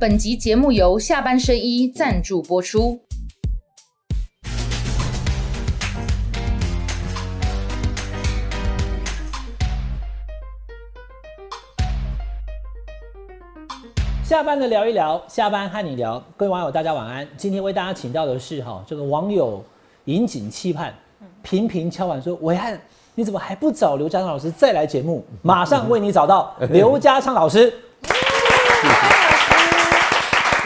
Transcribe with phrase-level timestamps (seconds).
[0.00, 2.98] 本集节目由下半身衣赞助播出。
[14.24, 17.28] 下班的聊一聊，下班和你聊，各位网友大家晚安。
[17.36, 19.62] 今天为大家请到的是哈，这个网友
[20.06, 20.94] 引颈期盼，
[21.42, 22.80] 频频敲碗说：伟汉，
[23.14, 25.22] 你怎么还不找刘家昌老师再来节目？
[25.42, 27.70] 马上为你找到 刘家昌老师。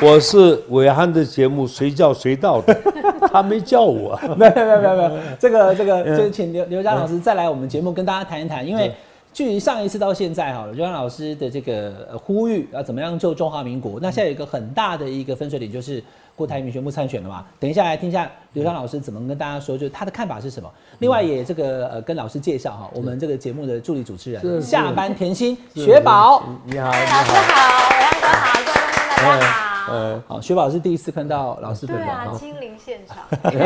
[0.03, 2.75] 我是伟汉的节目随叫随到的，
[3.33, 4.19] 他没叫我。
[4.37, 8.93] 没有没有没有没有，这个这个就请刘刘佳老师再来我们节目跟大家谈一谈，因为。
[9.33, 13.99] 距离上一次到现在哈，刘佳老师的这个呼吁啊，怎么样救中华民国？
[14.01, 16.01] 那现在有一个很大的一个分水岭，就是
[16.37, 17.45] 郭台铭宣布参选了嘛。
[17.59, 20.71] 等一下来听一下刘佳老师怎么跟大家说，就是他的看法是什么。
[21.01, 28.61] 另外也这个呃跟老师介绍哈，我们这个节目的助理主持人下班甜心雪宝，你好，老师好，伟安哥好，
[29.17, 29.74] 各位观众大家好。
[29.89, 33.19] 呃，好，雪宝是第一次看到老师对啊，亲临现场。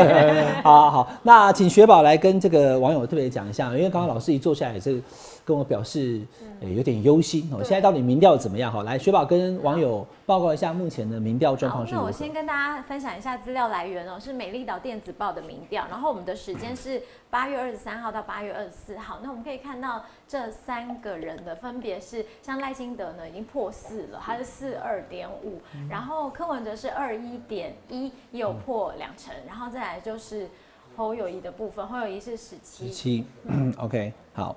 [0.63, 5.01] 好好，那请雪宝来跟这个网友特别讲一下，因为刚刚老师一坐下来也是。
[5.49, 6.21] 跟我表示，
[6.61, 7.57] 有点忧心哦。
[7.63, 8.71] 现在到底民调怎么样？
[8.71, 11.95] 哈，来雪宝跟网友报告一下目前的民调状况是。
[11.95, 15.87] 那我先跟大家分享一下资料来源哦，是美丽岛电子报的民调。
[15.89, 19.19] 然后我们的时间是八月二十三号到八月二十四号。
[19.23, 25.59] 那我们可以看到这三个人的分别是，像赖清德呢已经破四了，他是四二点五。
[25.89, 29.33] 然后柯文哲是二一点一，也有破两成。
[29.47, 30.47] 然后再来就是
[30.95, 32.85] 侯友谊的部分，侯友谊是十七。
[32.85, 33.25] 十七，
[33.79, 34.55] OK，好。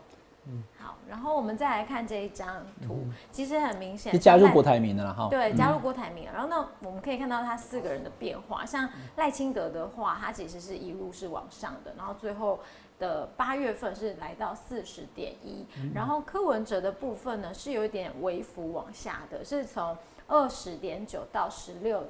[0.77, 5.29] 好，然后我们再来看这一张图，其实很明显是加入郭台铭的了哈。
[5.31, 6.25] 对，加入郭台铭。
[6.33, 12.59] 然后呢，我们可以看到他四个人的变化，像赖清德的话，他其实是一路是往上的，然后最后
[12.99, 22.03] 的八月份是来到四十点一，然后柯文哲的部分呢是有一点微幅往下的，是从二十点九到十六。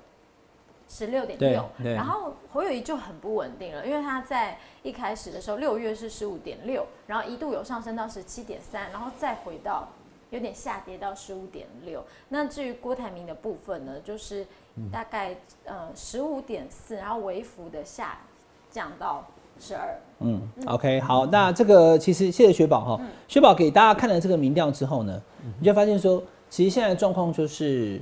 [0.93, 9.89] 十六点六，然后侯友谊就很不稳定了，因为他在一开始的时候六月是十五点六，然后一度有上升到十七点三，然后再回到
[10.29, 12.05] 有点下跌到十五点六。
[12.29, 14.47] 那至于郭台铭的部分呢，就是
[14.93, 18.19] 大概呃十五点四，然后微幅的下
[18.71, 19.27] 降到
[19.59, 19.99] 十二。
[20.19, 25.23] 嗯，OK，好，那这个其实谢谢雪宝哈，雪宝给大家看了这个民调之后呢，
[25.59, 27.99] 你就发现说，其实现在的状况就是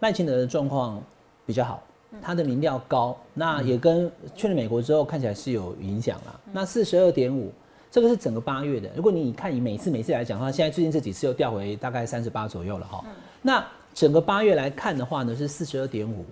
[0.00, 1.00] 赖清德的状况
[1.46, 1.80] 比较好。
[2.22, 6.40] 他的民调高，那也跟去了美国之后看起来是有影响啦。
[6.52, 7.52] 那四十二点五，
[7.90, 8.88] 这个是整个八月的。
[8.96, 13.04] 如果你看以每次每次来讲的话，现在最近这几次又调回大概三十八左右了哈。
[13.42, 16.24] 那整个八月来看的话呢，是四十二点五。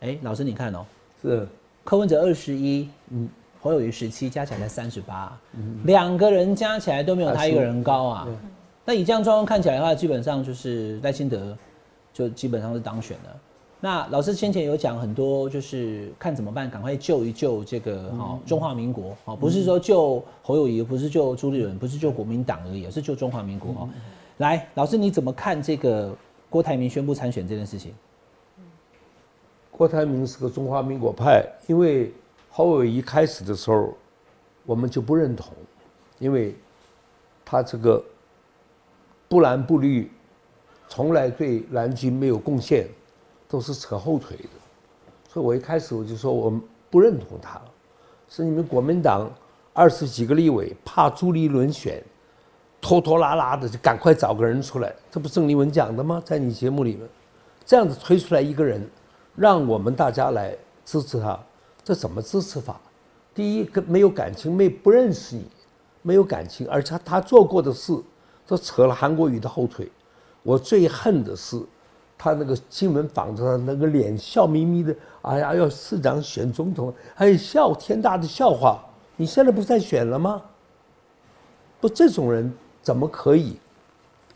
[0.00, 0.84] 哎，老师你看哦，
[1.22, 1.46] 是
[1.84, 3.28] 柯文哲二十一，嗯，
[3.60, 5.38] 侯友谊十七，加起来才三十八，
[5.84, 8.28] 两个人加起来都没有他一个人高啊。
[8.84, 11.56] 那以这样状况看起来的话，基本上就是赖清德
[12.12, 13.36] 就基本上是当选了。
[13.84, 23.88] 那老师先前有讲很多，就是看怎么办，赶快救一救这个哈中华民国，哈不是说救侯友谊，不是救朱立伦，不是救国民党而已，是救中华民国哈。
[24.36, 26.16] 来，老师你怎么看这个
[26.48, 27.92] 郭台铭宣布参选这件事情？
[29.72, 32.14] 郭台铭是个中华民国派，因为
[32.50, 33.92] 侯友谊开始的时候，
[34.64, 35.52] 我们就不认同，
[36.20, 36.54] 因为
[37.44, 38.00] 他这个
[39.28, 40.08] 不蓝不绿，
[40.88, 42.86] 从来对蓝军没有贡献。
[43.52, 44.48] 都是扯后腿的，
[45.30, 46.50] 所以我一开始我就说我
[46.90, 47.60] 不认同他，
[48.26, 49.30] 是你们国民党
[49.74, 52.02] 二十几个立委怕朱立伦选，
[52.80, 56.22] 拖拖拉拉的就赶快找个人出来，这不郑丽文讲的吗？
[56.24, 57.06] 在你节目里面，
[57.66, 58.88] 这样子推出来一个人，
[59.36, 61.38] 让我们大家来支持他，
[61.84, 62.80] 这怎么支持法？
[63.34, 65.44] 第一跟没有感情，没不认识你，
[66.00, 67.94] 没有感情，而且他做过的事
[68.46, 69.92] 都扯了韩国瑜的后腿，
[70.42, 71.62] 我最恨的是。
[72.22, 78.80] 他那个新闻访着他那个脸笑眯眯的，哎呀，要市长选总统，还有笑天大的笑话。
[79.16, 80.40] 你现在不在选了吗？
[81.80, 83.56] 不，这种人怎么可以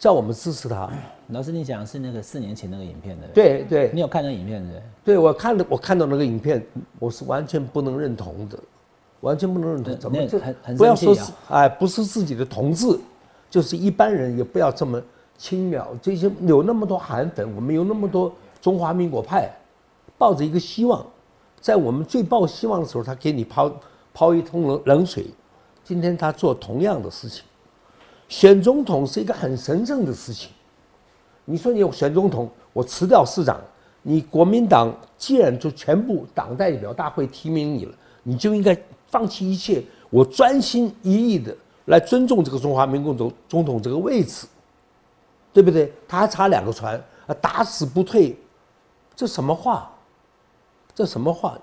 [0.01, 0.91] 叫我们支持他？
[1.29, 3.29] 老师，你讲的是那个四年前那个影片的？
[3.29, 4.82] 对对，你有看那影片的？
[5.05, 6.61] 对，我看的，我看到那个影片，
[6.99, 8.59] 我是完全不能认同的，
[9.21, 9.97] 完全不能认同。
[9.97, 10.41] 怎么这
[10.75, 12.99] 不要说是哎，不是自己的同志，
[13.49, 15.00] 就是一般人也不要这么。
[15.38, 19.50] 轻描这些有那么多韩粉，我们有那么多中华民国派，
[20.19, 21.05] 抱着一个希望，
[21.61, 23.73] 在我们最抱希望的时候，他给你抛
[24.12, 25.27] 抛一桶冷冷水。
[25.85, 27.44] 今天他做同样的事情，
[28.29, 30.50] 选总统是一个很神圣的事情。
[31.44, 33.61] 你说你选总统，我辞掉市长，
[34.03, 37.93] 你国民党既然就全部党代表大会提名你了，
[38.25, 39.81] 你就应该放弃一切，
[40.11, 44.44] 我专心一意的来尊重这个中华民国总总统这个位置。
[45.56, 45.91] 对不对？
[46.06, 48.37] 他还差两个船啊，打死不退，
[49.14, 49.91] 这什么话？
[50.94, 51.56] 这什么话？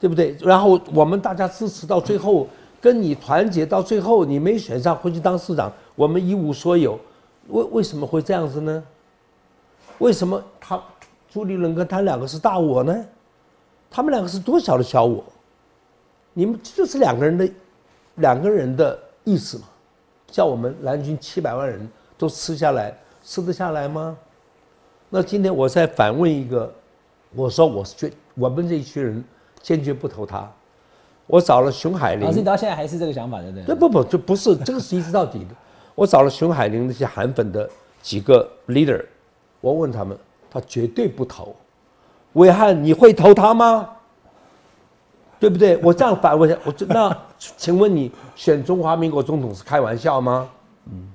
[0.00, 0.36] 对不对？
[0.40, 2.48] 然后我们大家支持到最后，
[2.80, 6.98] 跟你团结到最后，你没选上回去当市长，我们一无所有。
[7.46, 8.82] 为为什么会这样子呢？
[9.98, 10.82] 为什么他
[11.30, 13.06] 朱立伦跟他两个是大我呢？
[13.88, 15.24] 他们两个是多小的小我？
[16.32, 17.48] 你们就是两个人的
[18.16, 19.68] 两个人的意思嘛？
[20.26, 24.16] 叫我们蓝军七百万人都吃下来，吃得下来吗？
[25.10, 26.72] 那今天我再反问一个，
[27.34, 29.24] 我说我是决我们这一群人
[29.62, 30.50] 坚决不投他。
[31.26, 33.64] 我找了熊海林，老师，你到现在还是这个想法，对不对？
[33.64, 35.54] 对不不就不是这个是一直到底的。
[35.94, 37.68] 我找了熊海林那些韩粉的
[38.02, 39.02] 几个 leader，
[39.60, 40.18] 我问他们，
[40.50, 41.54] 他绝对不投。
[42.34, 43.88] 伟汉，你会投他吗？
[45.40, 45.78] 对不对？
[45.82, 50.48] 我这样反问一下，我就那，请问你选中华民国总统是开玩笑吗？
[50.86, 51.08] 嗯，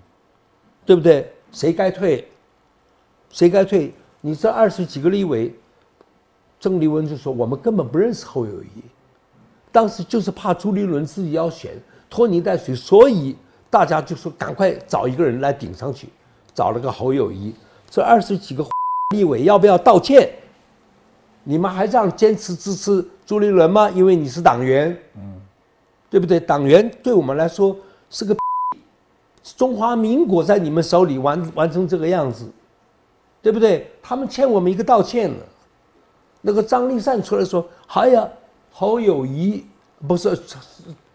[0.90, 1.32] 对不对？
[1.52, 2.28] 谁该退？
[3.30, 3.94] 谁该退？
[4.22, 5.54] 你这二十几个立委，
[6.60, 8.82] 郑丽文就说我们根本不认识侯友谊，
[9.72, 13.38] 当时就是怕朱立伦自己要选，拖泥带水，所以
[13.70, 16.10] 大家就说赶快找一个人来顶上去，
[16.56, 17.54] 找了个侯友谊。
[17.88, 18.66] 这二十几个
[19.14, 20.28] 立委要不要道歉？
[21.44, 23.92] 你们还这样坚持支持朱立伦吗？
[23.92, 25.40] 因为你是党员，嗯，
[26.10, 26.40] 对不对？
[26.40, 27.78] 党员对我们来说
[28.10, 28.36] 是个
[29.58, 32.50] 中华民国在你们手里完完成这个样子，
[33.42, 33.90] 对不对？
[34.02, 35.38] 他们欠我们一个道歉了。
[36.42, 38.28] 那个张立善出来说：“哎呀，
[38.72, 39.66] 侯友谊
[40.08, 40.40] 不是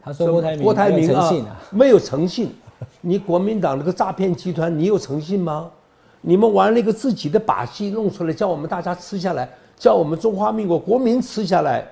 [0.03, 2.55] 他说郭台铭郭台铭啊没有诚信啊，没有诚信。
[3.01, 5.71] 你国民党那个诈骗集团，你有诚信吗？
[6.21, 9.49] 你们玩了一个自己的把戏弄出来，叫我们大家吃下来，
[9.79, 11.87] 叫我们中华民国国民吃下来，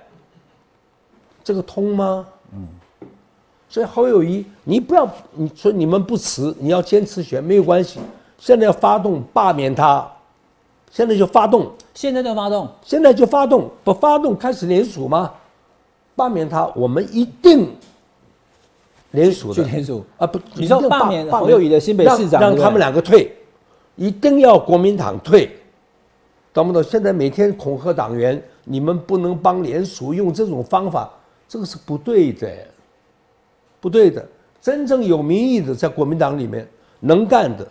[1.43, 2.27] 这个通吗？
[2.53, 2.67] 嗯。
[3.73, 7.99] 所以侯友谊，你不要你说你们不辞，你要坚持选没有关系。
[8.37, 10.07] 现在要发动罢免他，
[10.91, 15.31] 现在就发动，现在就发动，现在就发动，不发动开始联署吗？
[16.15, 17.67] 罢免他，我们一定
[19.09, 19.55] 联署的。
[19.55, 23.35] 去联署啊不，你说罢免侯友谊的新北市长让他们两个退，
[23.95, 25.49] 一定要国民党退，
[26.53, 26.83] 懂不懂？
[26.83, 31.11] 现在每天恐吓党员，你们不能帮联署，用这种方法，
[31.47, 32.47] 这个是不对的，
[33.83, 34.25] 不对的。
[34.61, 36.65] 真正有民意的，在国民党里面
[37.01, 37.67] 能干的，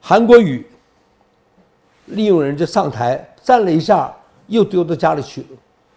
[0.00, 0.66] 韩国瑜
[2.06, 4.10] 利用人家上台站了一下，
[4.46, 5.48] 又丢到家里去了。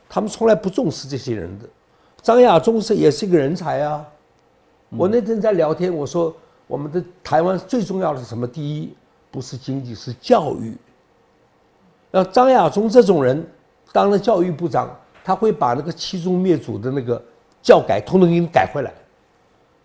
[0.09, 1.65] 他们从来不重视这些人的。
[2.21, 4.05] 张亚中是也是一个人才啊。
[4.89, 6.35] 我那天在聊天，我说
[6.67, 8.45] 我们的台湾最重要的是什么？
[8.45, 8.93] 第一
[9.31, 10.75] 不是经济，是教育。
[12.11, 13.41] 要张亚中这种人
[13.93, 14.93] 当了教育部长，
[15.23, 17.23] 他会把那个七宗灭祖的那个
[17.61, 18.93] 教改统统给你改回来，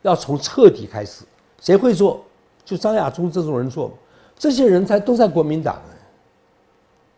[0.06, 1.24] 要从彻底开始。
[1.60, 2.24] 谁会做？
[2.64, 3.92] 就张亚中这种人做。
[4.38, 5.80] 这些人才都在国民党，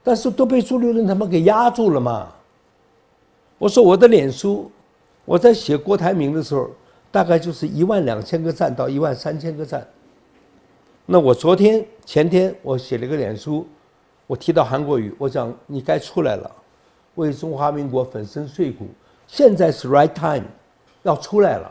[0.03, 2.33] 但是都被朱立伦他们给压住了嘛。
[3.59, 4.71] 我说我的脸书，
[5.27, 6.71] 我在写郭台铭的时候，
[7.11, 9.87] 大概就是一万两千个赞到一万三千个赞。
[11.05, 13.67] 那我昨天前天我写了一个脸书，
[14.27, 16.51] 我提到韩国瑜，我讲你该出来了，
[17.17, 18.87] 为中华民国粉身碎骨，
[19.27, 20.47] 现在是 right time，
[21.03, 21.71] 要出来了，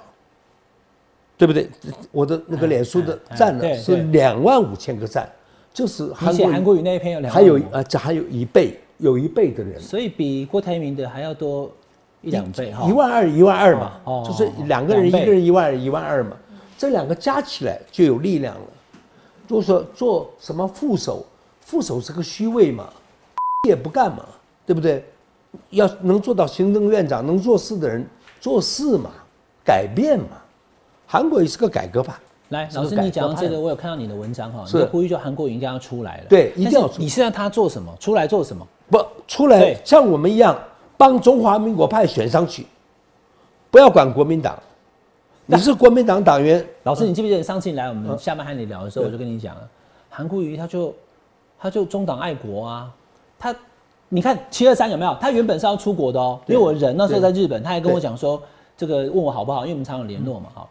[1.38, 1.70] 对不对？
[2.12, 5.30] 我的那个脸书的赞呢是两万五千个赞，
[5.72, 9.80] 就是韩国韩国语那一篇有两，还有啊，这还有一倍，有一倍的人。
[9.80, 11.72] 所以比郭台铭的还要多
[12.24, 16.36] 一两倍哈，一万二，一万二嘛，哦就是两个人，一个人一万二，一万二嘛，
[16.76, 18.62] 这两个加起来就有力量了。
[19.48, 21.24] 如果说做什么副手，
[21.62, 22.90] 副手是个虚位嘛，
[23.68, 24.26] 也不干嘛，
[24.66, 25.06] 对不对？
[25.70, 28.06] 要能做到行政院长，能做事的人
[28.42, 29.12] 做事嘛，
[29.64, 30.42] 改变嘛。
[31.08, 32.14] 韩国也是个改革派，
[32.50, 34.84] 来，老师你讲到这个，我有看到你的文章哈，你是。
[34.86, 36.96] 呼吁就韩国瑜应该要出来了，对一定要出。
[37.00, 37.96] 你是让他做什么？
[37.98, 38.68] 出来做什么？
[38.92, 39.78] 不出来对。
[39.86, 40.58] 像我们一样
[40.98, 42.68] 帮中华民国派选上去，
[43.72, 44.58] 不要管国民党。
[45.46, 49.62] 你是国民党党员，老师，你记不记得上次你来我们下班和你聊的时候，我就跟你讲了，
[50.10, 50.94] 韩国瑜他就
[51.58, 52.92] 他就中党爱国啊，
[53.40, 53.56] 他
[54.10, 55.16] 你看七二三有没有？
[55.22, 58.42] 他原本是要出国的哦，因为我人那时候在日本，他还跟我讲说
[58.76, 60.68] 这个问我好不好，因为我们常有联络嘛，哈，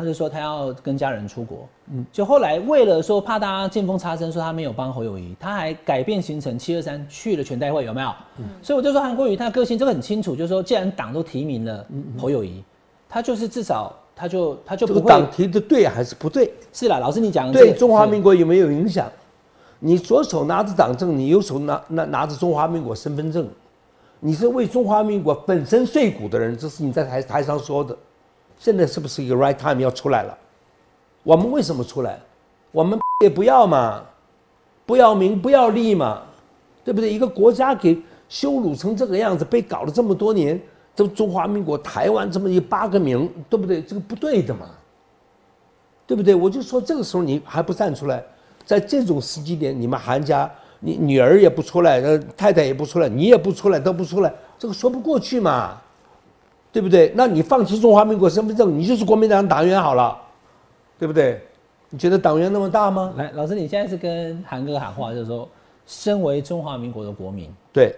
[0.00, 8.10] 他就说他要跟家人出国，嗯，就后来为了说怕大家见缝插针，说他没有帮侯友谊，他还改变行程，七二三去了全代会有没有？
[8.38, 11.86] 嗯所以我就说韩国瑜他的个性这个很清楚，就是说既然党都提名了
[12.18, 12.64] 侯友谊，
[13.10, 16.50] 他就是至少他就他就不会党提的对还是不对？
[16.72, 19.06] 是啦，老师你讲的对中华民国有没有影响？
[19.80, 23.46] 你左手拿着党证，你右手拿拿拿着中华民国身份证，
[24.18, 27.94] 你是为中华民国粉身碎骨的人，这是你在台台上说的。
[28.60, 30.36] 现在是不是一个 right time 要出来了？
[31.22, 32.20] 我们为什么出来？
[32.70, 34.02] 我们 也不要嘛，
[34.84, 36.22] 不要名不要利嘛，
[36.84, 37.10] 对不对？
[37.10, 37.98] 一个国家给
[38.28, 40.60] 羞辱成这个样子，被搞了这么多年，
[40.94, 43.80] 这中华民国台湾这么一八个名，对不对？
[43.80, 44.66] 这个不对的嘛，
[46.06, 46.34] 对不对？
[46.34, 48.22] 我就说这个时候你还不站出来，
[48.66, 50.50] 在这种时机点，你们韩家，
[50.80, 55.80] 你女儿也不出来，呃，太太也不出来，你也不出来，都不出来，这个说不过去嘛，
[56.72, 57.12] 对不对？
[57.14, 60.16] 那你放弃中华民国身份证，你就是国民党党员好了，
[60.98, 61.40] 对不对？
[61.88, 63.12] 你觉得党员那么大吗？
[63.16, 65.48] 来，老师，你现在是跟韩哥喊话，就是说，
[65.86, 67.94] 身为中华民国的国民，对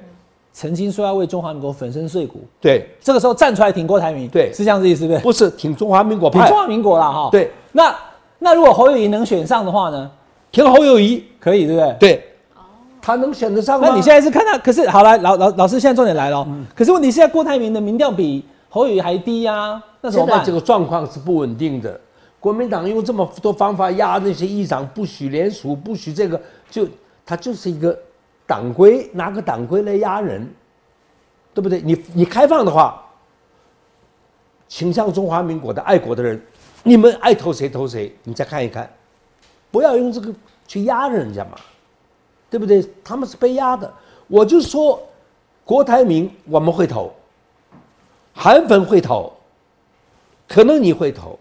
[0.54, 5.22] 曾经说要为中华民国粉身碎骨，对，这个时候站出来挺郭台铭，对是这样子意思，对不对？
[5.22, 7.28] 不是挺中华民国派挺中，华民国啦，哈。
[7.30, 7.94] 对，那
[8.38, 10.10] 那如果侯友谊能选上的话呢？
[10.50, 11.96] 挺侯友谊，可以，对不对？
[12.00, 12.24] 对，
[13.00, 13.88] 他能选得上吗？
[13.88, 20.42] 那你现在是看到，可是好了，老老老师现在重点来了嗯，可是问题是在郭台铭的民调比侯友谊还低呀，那怎么办？
[20.42, 22.00] 这个状况是不稳定的。
[22.40, 26.88] 国民党用这么多方法压那些议长，不许联署，不许这个，就
[27.26, 27.94] 他就是一个
[28.46, 30.50] 党规，拿个党规来压人，
[31.52, 31.82] 对不对？
[31.82, 33.04] 你你开放的话，
[34.68, 36.42] 倾向中华民国的爱国的人，
[36.82, 38.90] 你们爱投谁投谁，你再看一看，
[39.70, 40.34] 不要用这个
[40.66, 41.58] 去压人家嘛，
[42.48, 42.82] 对不对？
[43.04, 43.92] 他们是被压的。
[44.28, 44.98] 我就说，
[45.62, 47.12] 郭台铭我们会投，
[48.34, 49.32] 韩粉会投，
[50.48, 51.38] 可能你会投。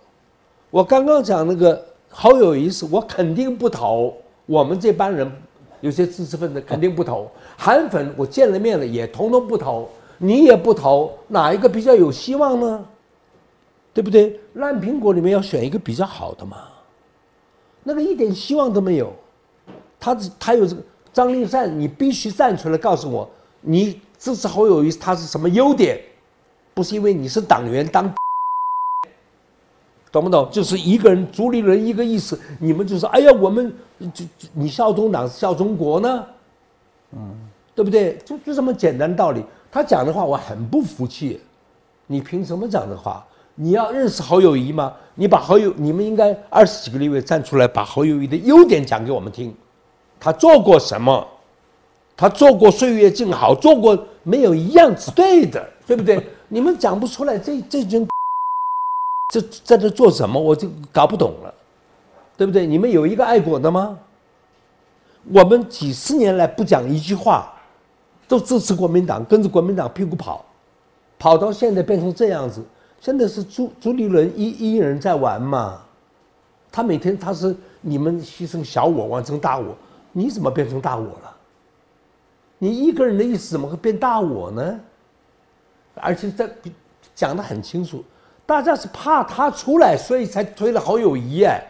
[0.70, 4.16] 我刚刚讲那个好有意思，我肯定不投。
[4.46, 5.30] 我们这帮人
[5.80, 7.30] 有些知识分子肯定不投。
[7.58, 12.86] 韩粉我见了面了也统统不投，你也不投，哪一个比较有希望呢？
[13.94, 14.40] 对不对？
[14.54, 16.58] 烂苹果里面要选一个比较好的嘛，
[17.84, 19.12] 那个一点希望都没有。
[20.00, 20.82] 他他有这个
[21.12, 23.30] 张立善，你必须站出来告诉我，
[23.62, 26.00] 你支持侯友谊他是什么优点？
[26.74, 28.14] 不是因为你是党员当，
[30.12, 30.50] 懂不懂？
[30.52, 33.74] 就是一个人主理人一个意思，你们就说，哎呀，我们
[34.14, 36.26] 就就你效忠党效忠国呢，
[37.14, 37.20] 嗯，
[37.76, 38.18] 对不对？
[38.26, 39.44] 就就这么简单的道理。
[39.72, 41.40] 他讲的话我很不服气，
[42.08, 43.26] 你凭什么讲的话？
[43.56, 44.94] 你要认识侯友谊吗？
[45.16, 49.54] 你把侯友，你们应该二十几个立委站出来，把侯友谊的优点讲给我们听。
[50.20, 51.28] 他做过什么？
[52.18, 56.22] 他做过岁月静好，做过没有一样是对的，对不对？
[56.54, 58.06] 你们讲不出来，这这群
[59.34, 60.38] 这在这做什么？
[60.38, 61.54] 我就搞不懂了，
[62.36, 62.68] 对不对？
[62.68, 63.98] 你们有一个爱国的吗？
[65.32, 67.54] 我们几十年来不讲一句话，
[68.28, 70.44] 都支持国民党，跟着国民党屁股跑，
[71.18, 72.62] 跑到现在变成这样子。
[73.00, 75.80] 现在是朱朱立伦一一人在玩嘛？
[76.70, 79.74] 他每天他是你们牺牲小我完成大我，
[80.12, 81.34] 你怎么变成大我了？
[82.58, 84.80] 你一个人的意思怎么会变大我呢？
[85.96, 86.50] 而且在
[87.14, 88.04] 讲得很清楚，
[88.46, 91.64] 大家是怕他出来，所以才推了侯友谊哎，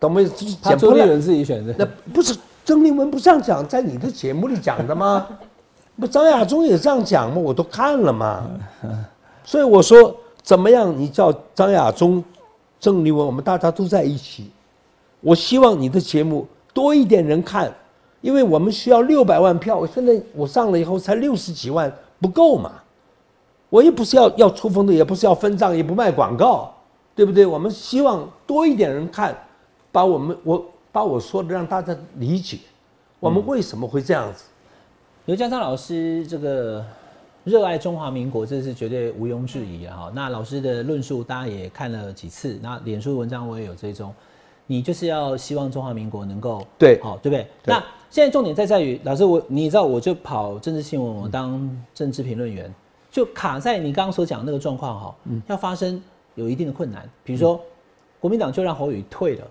[0.00, 0.30] 懂没有？
[0.62, 5.26] 他朱立伦自己选的，那不是曾立文不这样讲，在你的节目里讲的吗？
[5.98, 7.36] 不，张亚中也这样讲吗？
[7.38, 8.44] 我都看了嘛。
[9.44, 10.92] 所以我说，怎么样？
[10.98, 12.22] 你叫张亚中、
[12.80, 14.50] 郑立文，我们大家都在一起。
[15.20, 17.72] 我希望你的节目多一点人看，
[18.20, 19.76] 因为我们需要六百万票。
[19.76, 21.90] 我现在我上了以后才六十几万，
[22.20, 22.72] 不够嘛。
[23.68, 26.72] 我也不是要要出风头，也不是要分账，也不卖广告，
[27.14, 27.44] 对不对？
[27.44, 29.36] 我们希望多一点人看，
[29.90, 32.58] 把我们我把我说的让大家理解，
[33.18, 34.44] 我们为什么会这样子。
[35.24, 36.84] 刘家昌老师这个
[37.42, 40.10] 热爱中华民国，这是绝对毋庸置疑的哈。
[40.14, 44.14] 那老师的论述大家也看了几次，那脸书文章我也有追踪。
[44.68, 47.46] 你就是要希望中华民国能够对好，对不对？
[47.64, 52.72] 那现在重点在在于，老师我你知道，我就跑政治新闻，我当政治评论员，
[53.16, 55.98] 就卡在你刚刚所讲那个状况哈，要发生
[56.34, 57.08] 有一定的困难。
[57.24, 57.58] 比如说，
[58.20, 59.46] 国民党就让侯友宜退了，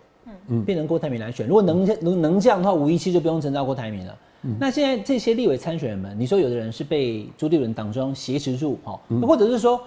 [0.49, 1.47] 嗯，变成郭台铭来选。
[1.47, 4.15] 如果能能能这样的话，五一七就不用征召郭台铭了。
[4.59, 9.81] 那现在这些立委参选人们，你说有的人是被朱立伦党中挟持住，哈，或者是说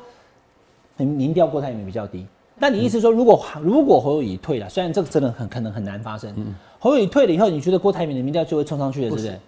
[0.97, 2.27] 民调郭台铭比较低。
[2.59, 6.35] 那你意思说，如果如果侯友宜退了，虽然这个真的很可能很难发生，
[6.81, 9.39] 侯友宜退了以后，你觉得郭台铭的民调就会冲上去了，是不是？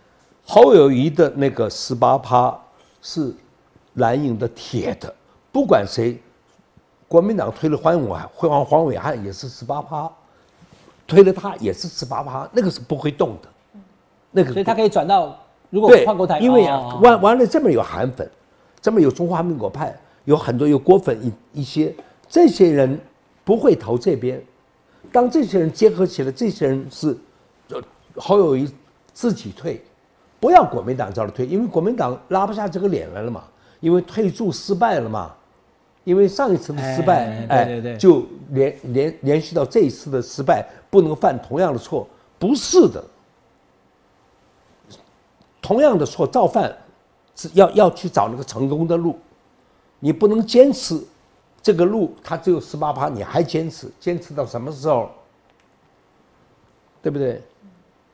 [0.45, 2.57] 侯友谊的那个十八趴
[3.03, 3.35] 是
[3.95, 5.13] 蓝营的铁的，
[5.51, 6.19] 不管谁，
[7.09, 10.11] 国民党推了黄伟黄黄伟汉也是十八趴，
[11.07, 13.49] 推了他也是十八趴，那个是不会动的，
[14.31, 15.37] 那个所以他可以转到
[15.71, 18.29] 如果换过台，因为啊哦，完完了这边有韩粉，
[18.81, 19.95] 这边有中华民国派，
[20.25, 21.19] 有很多有国粉
[21.53, 21.95] 一一些，
[22.29, 22.99] 这些人
[23.45, 24.43] 不会投这边。
[25.11, 27.17] 当这些人结合起来，这些人是
[27.71, 27.83] 呃
[28.17, 28.71] 侯友谊
[29.13, 29.83] 自己退，
[30.39, 33.45] 不要国民党叫他退，因为国民党拉不下这个脸来了嘛，
[33.81, 35.35] 因为退驻失败了嘛，
[36.05, 42.07] 因为上一次的失败，哎对对对就连连连续到这一次的失败，不能犯同样的错，
[42.39, 43.03] 不是的。
[45.63, 46.77] 同样的错造犯，
[47.37, 49.19] 是要要去找那个成功的路，
[49.99, 51.01] 你不能坚持
[51.63, 55.11] 这个路，它只有十八趴，你还坚持，坚持到什么时候？
[57.03, 57.41] 对不对？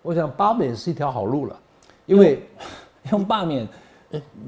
[0.02, 1.58] 我想罢免是一条好路了，
[2.04, 2.46] 因为
[3.10, 3.66] 用 罢免，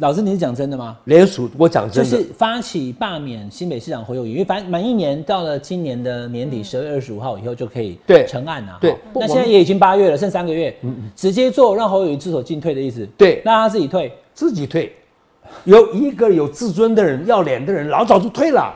[0.00, 0.96] 老师你是讲真的吗？
[1.04, 8.78] 联署，我讲真的，就是发起罢免新北市长侯友宜，因为反正满一年到了今年的年底十二月二十五号以后就可以对成案啊。
[8.80, 10.76] 对那现在也已经八月了，剩三个月，
[11.16, 13.06] 直接做让侯友宜自所进退的意思。
[13.16, 14.12] 对让他自己退。
[14.34, 14.94] 自己退。
[15.64, 18.72] 有一个有自尊的人、要脸的人，老早就退了，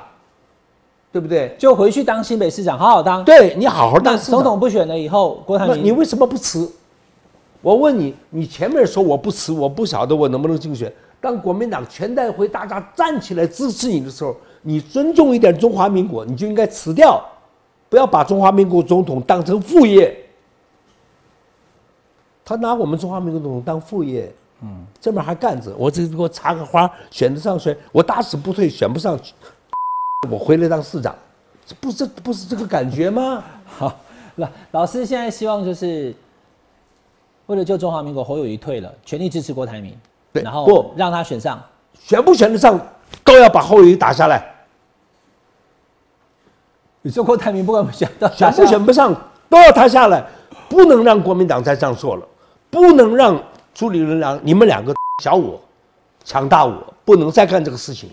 [1.12, 1.54] 对不对？
[1.58, 3.22] 就回去当新北市长，好好当。
[3.24, 6.68] 对你好好那当市长总统不选了以后，郭台铭，你为什么不辞？
[7.62, 10.92] 我问你，你前面说我不辞，我不晓得我能不能竞选。
[11.20, 17.24] 当国民党全代会大家站起来支持你的时候，你尊重一点中华民国，你就应该辞掉，
[17.88, 20.16] 不要把中华民国总统当成副业。
[22.44, 24.30] 他拿我们中华民国总统当副业，
[24.62, 29.16] 嗯，这边还干着，我这给我插个花，选得上选，我打死不退，选不上，
[30.28, 31.14] 我回来当市长，
[31.64, 33.44] 这不这不是这个感觉吗？
[33.64, 33.96] 好，
[34.34, 36.12] 老老师现在希望就是
[37.52, 39.94] 为了救中华民国，侯友谊退了，全力支持郭台铭，
[40.32, 41.62] 对然后不让他选上。
[42.00, 42.80] 选不选得上，
[43.22, 44.42] 都要把侯友谊打下来。
[47.02, 49.14] 你说郭台铭不管选到选不选不上，
[49.50, 50.26] 都要他下来，
[50.66, 52.26] 不能让国民党再这样做了，
[52.70, 53.38] 不能让
[53.74, 55.60] 朱立伦两你们两个小我
[56.24, 58.08] 强大我，不能再干这个事情。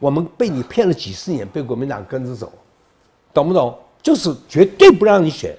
[0.00, 2.50] 我们被你骗了几十年，被国民党跟着走，
[3.32, 3.72] 懂不懂？
[4.02, 5.56] 就是绝对不让你选。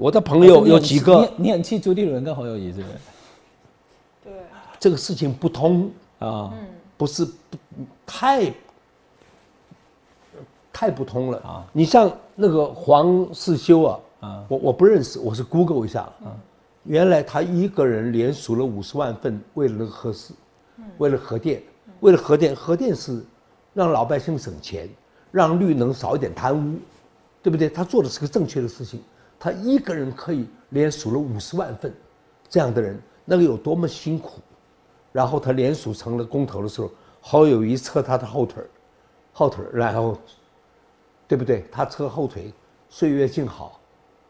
[0.00, 2.94] 我的朋友有几个，你你很气朱立伦跟侯友谊是不是？
[4.24, 4.32] 对，
[4.78, 5.90] 这个事情不通，
[6.20, 6.54] 啊、
[6.96, 7.58] 不是不
[8.06, 8.50] 太
[10.72, 11.66] 太不通了啊。
[11.70, 14.44] 你像那个黄世修啊，啊。
[14.48, 16.32] 我我不认识，我是 Google 一下啊，
[16.84, 20.32] 原来他一个人连署了五十万份，为了那个核四，
[20.96, 21.62] 为了核电，
[22.00, 23.22] 为了核电，核电是
[23.74, 24.88] 让老百姓省钱，
[25.30, 26.78] 让绿能少一点贪污，
[27.42, 27.68] 对不对？
[27.68, 29.02] 他做的是个正确的事情，
[29.40, 31.92] 他一个人可以连署了五十万份，
[32.48, 34.40] 这样的人那个有多么辛苦，
[35.10, 36.90] 然后他连署成了公投的时候，
[37.22, 38.68] 侯友谊扯他的后腿儿
[39.32, 40.18] 后腿儿然后，
[41.26, 41.64] 对不对？
[41.72, 42.52] 他扯后腿，
[42.90, 43.80] 岁月静好，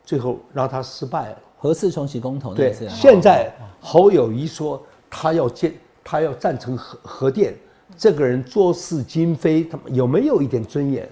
[0.05, 1.39] 最后让他失败了。
[1.59, 7.55] 何事重启公投那对现在侯友谊说他要建，他要赞成核核电，
[7.97, 11.09] 这个人做事今非，他有没有一点尊严？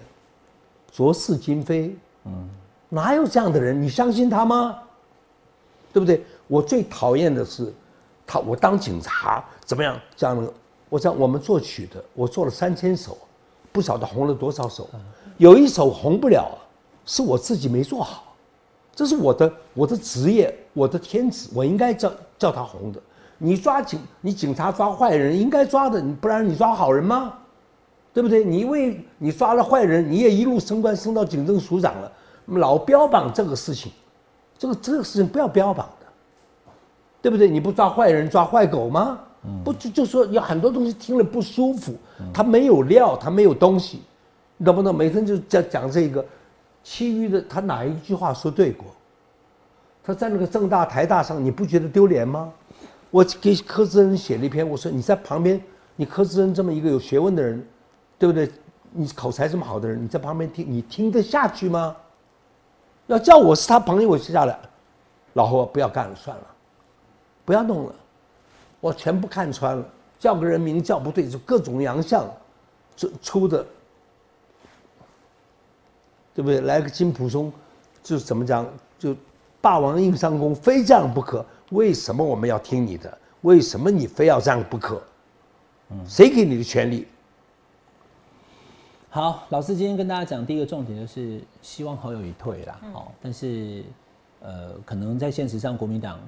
[0.90, 2.48] 做事今非，嗯，
[2.88, 3.81] 哪有这样的人？
[3.81, 4.79] 你相信他吗？
[5.92, 6.24] 对不对？
[6.46, 7.72] 我最讨厌的是，
[8.27, 9.98] 他我当警察怎么样？
[10.16, 10.53] 这样的，
[10.88, 13.16] 我讲我们作曲的，我做了三千首，
[13.72, 14.88] 不晓得红了多少首，
[15.37, 16.57] 有一首红不了，
[17.05, 18.35] 是我自己没做好。
[18.94, 23.01] 这是我的我的职业，我的天职，我应该叫叫他红的。
[23.38, 27.35] 你抓警，你警察抓坏人应该抓的，不然你抓好人吗？
[28.12, 28.42] 对不对？
[28.42, 32.11] 你为你抓了坏人，你也一路升官升到警政署长了，
[32.56, 33.92] 老标榜这个事情，
[34.58, 36.06] 这个这个事情不要标榜的，
[37.20, 37.48] 对不对？
[37.48, 39.20] 你不抓坏人，抓坏狗吗？
[39.64, 41.94] 不就就说有很多东西听了不舒服，
[42.34, 44.02] 他没有料，他没有东西，
[44.56, 44.94] 你懂不懂？
[44.94, 46.24] 每天就讲讲这个，
[46.82, 48.87] 其余的他哪一句话说对过？
[50.02, 52.52] 他在那个正大、台大上，你不觉得丢脸吗？
[53.11, 55.61] 我给柯志恩写了一篇，我说你在旁边，
[55.96, 57.64] 你柯志恩这么一个有学问的人，
[58.18, 58.50] 对不对？
[58.90, 61.94] 你口才这么好的人，你在旁边听，你听得下去吗？
[63.09, 64.57] 要叫我是他朋友，我就下来，
[65.33, 66.47] 老侯不要干了，算了，
[67.44, 67.94] 不要弄了，
[68.81, 69.85] 我全部看穿了，
[70.18, 72.25] 叫个人名叫不对，就各种洋相，
[72.97, 73.66] 出出的，
[76.35, 76.61] 对不对？
[76.61, 77.53] 来个金普松，
[78.03, 78.66] 就是怎么讲，
[78.99, 79.16] 就
[79.61, 81.44] 霸王硬上弓，非这样不可。
[81.71, 83.18] 为什么我们要听你的？
[83.42, 85.03] 为什么你非要这样不可？
[86.07, 87.09] 谁给你的权利？
[89.11, 93.83] 好，老师今天跟大家讲第一个重点就是希望好友谊退啦，哦，但是
[94.42, 96.21] 呃，可能在现实上，国民党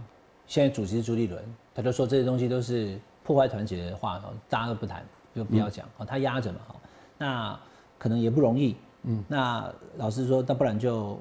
[0.47, 1.43] 现在主席是朱立伦，
[1.75, 5.05] 他就说这些东西都是破坏团结的话，哦大家都不谈，
[5.37, 6.75] 就不要讲，哦，他压着嘛，哦，
[7.19, 7.61] 那
[7.99, 11.19] 可能也不容易，嗯，那老师说，那不然就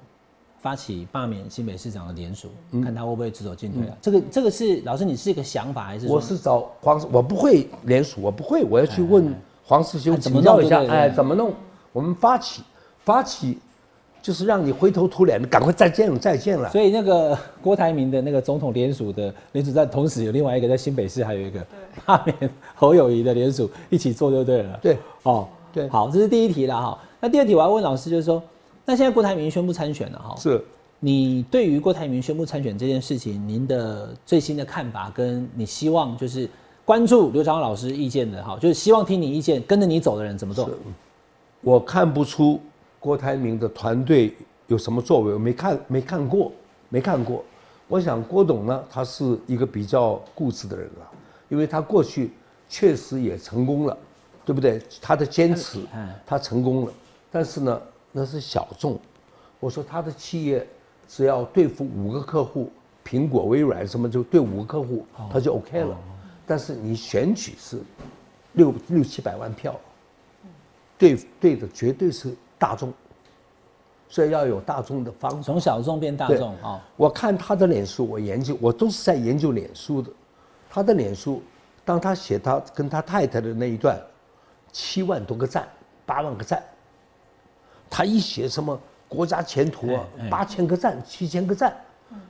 [0.61, 3.97] 发起罢免新北市长的联署，看他会不会只走进退啊？
[4.01, 6.07] 这个这个是老师，你是一个想法还是？
[6.07, 9.35] 我是找黄，我不会联署，我不会，我要去问
[9.99, 11.53] 修哎怎么请教一下，哎，怎么弄？
[11.91, 12.63] 我们发起，
[13.03, 13.57] 发起
[14.21, 16.69] 就是让你灰头土脸的，赶快再见了，再见了。
[16.69, 21.65] 所以那个郭台铭的那个总统联署的联署站，同时有另外一个在新北市，还有一个
[22.05, 24.79] 罢免 侯友谊的联署一起做就对了。
[24.81, 26.99] 对，哦，对好，这是第一题了哈。
[27.21, 28.41] 那第二题我要问老师，就是说，
[28.85, 30.63] 那现在郭台铭宣布参选了哈，是
[30.99, 36.49] 你对于郭台铭宣布参选这件事情，您的最新的看法，跟你希望就是
[36.89, 40.67] 关注刘长老师意见的哈，就是希望听你意见，跟着你走的人怎么做？
[41.61, 42.59] 我看不出
[42.99, 46.51] 郭台铭的团队有什么作为，我没看没看过，
[46.89, 47.43] 没看过。
[47.87, 51.07] 我想郭董呢，他是一个比较固执的人了，
[51.47, 52.31] 因为他过去
[52.67, 53.95] 确实也成功了，
[54.43, 54.81] 对不对？
[54.99, 55.81] 他的坚持，
[56.25, 56.91] 他成功了，
[57.29, 57.79] 但是呢，
[58.11, 58.99] 那是小众。
[59.59, 60.67] 我说他的企业
[61.07, 62.71] 只要对付五个客户，
[63.05, 65.95] 苹果、微软什么就对五个客户，他就 OK 了。
[66.49, 67.79] 但是你选举是
[68.53, 69.79] 六六七百万票。
[70.97, 72.91] 对对的，绝对是大众，
[74.07, 76.83] 所以要有大众的方，从小众变大众啊！
[76.97, 80.11] 我看他的脸书，我研究，我都是在研究脸书的。
[80.71, 81.43] 他的脸书，
[81.85, 84.01] 当他写他跟他太太的那一段，
[84.71, 85.69] 七万多个赞，
[86.03, 86.61] 八万个赞。
[87.89, 91.77] 他一写什么国家前途啊，八千个赞，七千个赞。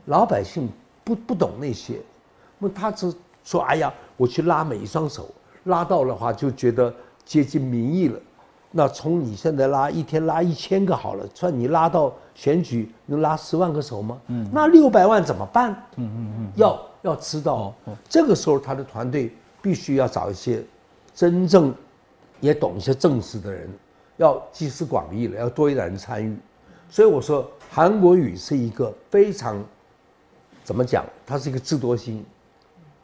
[0.08, 0.70] 老百姓
[1.04, 2.02] 不不懂那些，
[2.60, 3.12] 那他只
[3.50, 5.28] 说哎呀，我去拉每一双手，
[5.64, 6.94] 拉到的话就觉得
[7.26, 8.20] 接近民意了。
[8.70, 14.22] 那从你现在拉一天拉一千个好了，算你拉到选举能拉十万个手吗？
[14.28, 15.72] 嗯，那六百万怎么办？
[15.96, 17.74] 嗯嗯嗯，要要知道，
[18.08, 19.34] 这个时候他的团队
[19.64, 20.64] 必须要找一些
[21.16, 21.74] 真正
[22.42, 23.68] 也懂一些政治的人，
[24.18, 26.38] 要集思广益了，要多一点人参与。
[26.88, 29.60] 所以我说韩国瑜是一个非常
[30.64, 31.04] 怎么讲？
[31.26, 32.24] 它是一个智多星，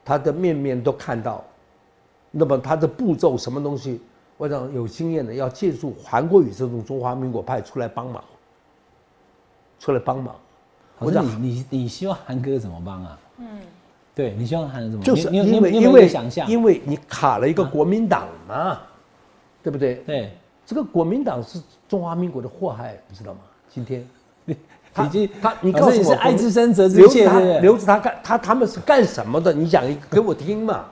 [0.05, 1.43] 他的面面都看到，
[2.31, 3.99] 那么他的步骤什么东西？
[4.37, 8.23] 我想有经验的要借助韩国语这种中华民国派出来帮忙，
[9.79, 10.35] 出来帮忙。
[10.99, 13.19] 我想你你你希望韩哥怎么帮啊？
[13.37, 13.47] 嗯，
[14.13, 15.03] 对你希望韩哥怎么？
[15.03, 18.79] 就是因为因为想象，因为你卡了一个国民党嘛，
[19.63, 19.95] 对不对？
[20.05, 20.31] 对，
[20.65, 23.39] 这个国民党是中华民国的祸害，你知道吗？
[23.69, 24.05] 今天，
[25.03, 27.27] 已经他你告诉我，是爱之深责之切，
[27.59, 29.51] 留着他干他他们是干什么的？
[29.51, 30.85] 你讲给我听嘛，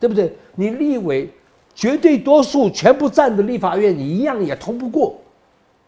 [0.00, 0.36] 对不对？
[0.54, 1.32] 你立委。
[1.74, 5.16] 绝对多数全部占的立法院，你一样也通不过，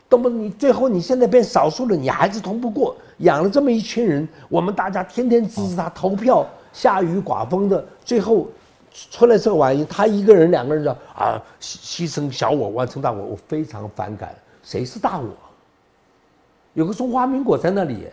[0.09, 0.29] 懂不？
[0.29, 2.96] 你最后你现在变少数了，你还是通不过。
[3.18, 8.46] 养了这么一群人，我们大家天天支持他投票，下雨刮风的，最后
[9.11, 14.33] 出来这玩意，他一个人两个人的啊，牺牲小我完成大我，我非常反感。
[14.62, 15.26] 谁是大我？
[16.74, 18.06] 有个中华民国在那里，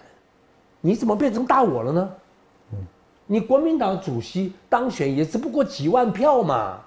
[0.81, 2.09] 你怎么变成大我了呢？
[3.25, 6.79] 你国民党主席当选也只不过几万票嘛。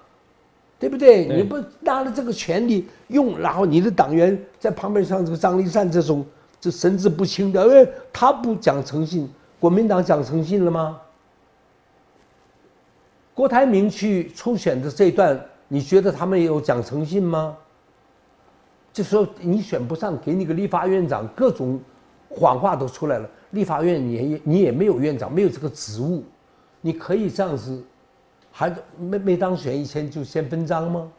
[0.79, 1.27] 对不对？
[1.27, 6.25] 你不拿了这个权利用，然后你的党员在旁边像这个张立善这种
[6.59, 9.29] 这神志不清的，哎，他不讲诚信，
[9.59, 10.99] 国民党讲诚信了吗？
[13.35, 17.55] 郭台铭去初选的这一段，你觉得他们有讲诚信吗？
[18.93, 21.79] 就说你选不上，给你个立法院长，各种
[22.29, 23.29] 谎话都出来了。
[23.51, 26.23] 立法院你也你也没有院长，没有这个职务，
[26.81, 27.81] 你可以这样子。
[28.53, 31.09] 还没没当选以前就先分赃吗？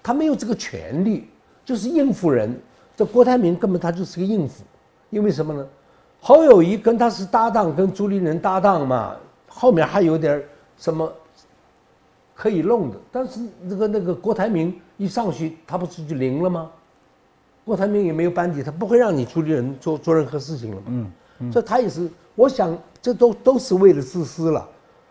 [0.00, 1.26] 他没有这个权利，
[1.64, 2.56] 就是应付人。
[2.96, 4.62] 这郭台铭根本他就是个应付，
[5.10, 5.66] 因为什么呢？
[6.20, 9.16] 侯友谊跟他是搭档，跟朱立伦搭档嘛，
[9.48, 10.40] 后面还有点
[10.76, 11.12] 什么
[12.32, 12.96] 可以弄的。
[13.10, 16.70] 但是那个那个郭台铭一上去，他不是就零了吗？
[17.64, 20.82] 郭台铭也没有班底，他不会让你朱立伦做做任何事情了嘛。
[21.38, 24.68] 嗯，所以他也是，我想这都都是为了自私了，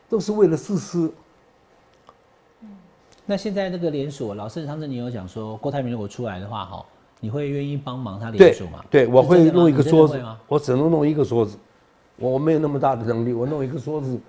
[0.10, 1.12] 都是为了自私。
[3.26, 6.86] 那现在这个连锁，老师上次你有讲说，郭台铭如果出来的话，哈，
[7.22, 8.84] 你会愿意帮忙他连锁吗？
[8.90, 11.58] 对，我会弄一个桌子，我只能弄一个桌子，
[12.18, 14.20] 我没有那么大的能力，我弄一个桌子，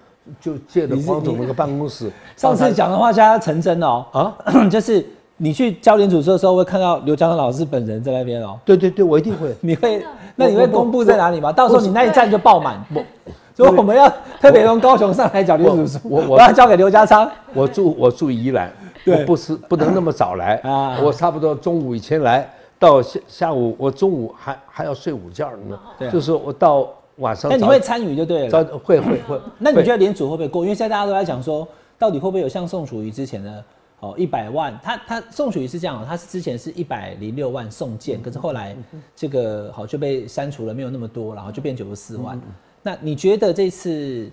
[0.40, 2.12] 就借着黄总那个办公室。
[2.37, 4.38] 上次讲的话现在成真哦，啊，
[4.70, 5.04] 就是
[5.42, 8.57] 你去交联署的时候，会看到刘江老师本人在那边哦。
[8.64, 9.52] 对对对，我一定会。
[9.61, 10.00] 你会，
[10.37, 11.50] 那你会公布在哪里吗？
[11.50, 12.81] 到时候你那一站就爆满。
[13.52, 14.09] 所以我们要
[14.40, 17.28] 特别从高雄上来缴联署，我我要交给刘家昌。
[17.52, 18.72] 我住我住宜兰。
[19.05, 20.96] 我不是不能那么早来 啊！
[21.02, 25.76] 我差不多中午以前来，到下下午我中午还还要睡午觉呢。
[25.98, 27.50] 对，就是我到晚上。
[27.50, 28.64] 那你会参与就对了。
[28.85, 29.40] 会会会。
[29.59, 30.62] 那你觉得联组会不会过？
[30.62, 31.66] 因为现在大家都在讲说，
[31.98, 33.64] 到底会不会有像宋楚瑜之前的
[34.02, 34.76] 哦一百万？
[34.82, 38.76] 他他宋楚瑜是这样，他是之前是一百零六万送件，可是后来
[39.14, 42.40] 这个好就被删除了，没有那么多，然后就变九十四万。
[42.82, 44.28] 那你觉得这次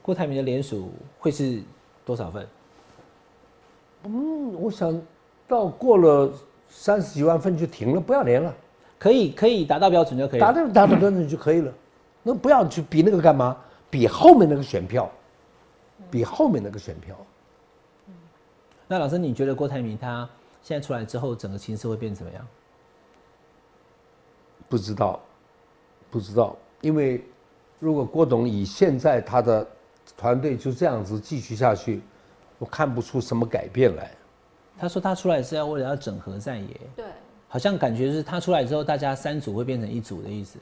[0.00, 1.60] 郭台铭的联署会是
[2.02, 2.46] 多少份？
[4.04, 4.98] 嗯，我想
[5.46, 6.32] 到过了
[6.70, 8.54] 三十几万份就停了，不要连了，
[8.98, 11.70] 可以可以达到标准就可以，达到达到标准就可以了。
[12.22, 13.54] 那不要去比那个干嘛？
[13.90, 15.10] 比后面那个选票，
[16.10, 17.14] 比后面那个选票。
[18.94, 20.28] 那老师，你觉得郭台铭他
[20.62, 22.46] 现在出来之后，整个形势会变怎么样？
[24.68, 25.18] 不知道，
[26.12, 27.24] 不知道，因为
[27.80, 29.66] 如果郭董以现在他的
[30.16, 32.02] 团队就这样子继续下去，
[32.56, 34.12] 我看不出什么改变来。
[34.78, 37.04] 他说他出来是要为了要整合在野，对，
[37.48, 40.56] 好像感觉是他出来之后，大家三组会变成一组的意思。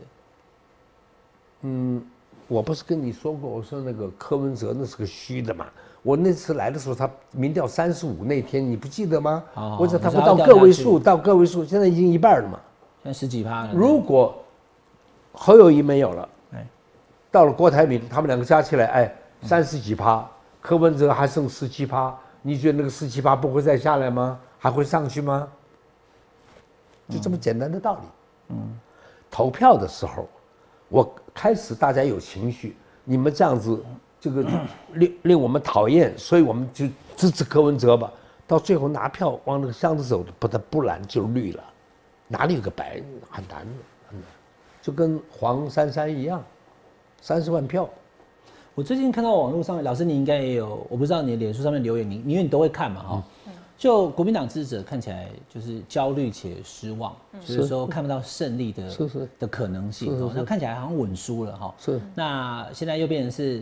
[1.61, 2.03] 嗯
[2.49, 5.71] 我不是跟你说过，我说那个柯文哲那是个虚的嘛。
[6.03, 9.43] 我那次来的时候，他民调三十五那天，你不记得吗？
[9.55, 12.59] 哦我说他不到个位数，到个位数，现在已经一半了嘛。
[13.03, 13.71] 现在十几趴了。
[13.73, 14.35] 如果
[15.33, 16.67] 侯友谊没有了，哎
[17.31, 20.29] 到了郭台铭，他们两个加起来，哎，三十几趴，
[20.61, 24.39] 柯文哲还剩十七趴，你觉得那个十七趴不会再下来吗？
[24.59, 25.49] 还会上去吗？
[27.09, 28.01] 就这么简单的道理。
[28.49, 28.79] 嗯，
[29.31, 30.29] 投票的时候，
[30.89, 33.83] 我开始大家有情绪，你们这样子，
[34.23, 34.47] 这个
[34.95, 38.11] 令 令我们讨厌，所以我们就支持柯文哲吧。
[38.47, 41.65] 到最后拿票往那个箱子走，不得不然就绿了，
[42.29, 43.03] 哪里有个白？
[43.29, 43.73] 很难的，
[44.09, 44.29] 很难。
[44.81, 46.41] 就跟黄珊珊一样，
[47.21, 47.89] 三十万票。
[48.75, 53.25] 我最近看到网络上面，老师你应该也有，我不知道你的脸书上面留言，你因为你都会看嘛哈。
[53.77, 57.13] 就国民党支持者看起来就是焦虑且失望，
[57.45, 61.75] 就是说看不到胜利的是是的可能性那看起来好像稳输了哈。
[61.81, 63.61] 是那现在又变成是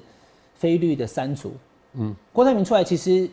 [0.60, 1.54] 非绿的三组，
[1.94, 3.26] 嗯，郭台铭出来其实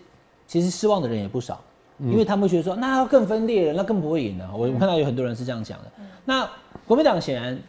[0.47, 1.59] 其实失望的人也不少，
[1.99, 4.49] 因为他们会觉得说那要更分裂了，那更不会赢了。
[4.53, 5.91] 我我看到有很多人是这样讲的。
[6.23, 6.49] 那
[6.87, 7.59] 国民党显然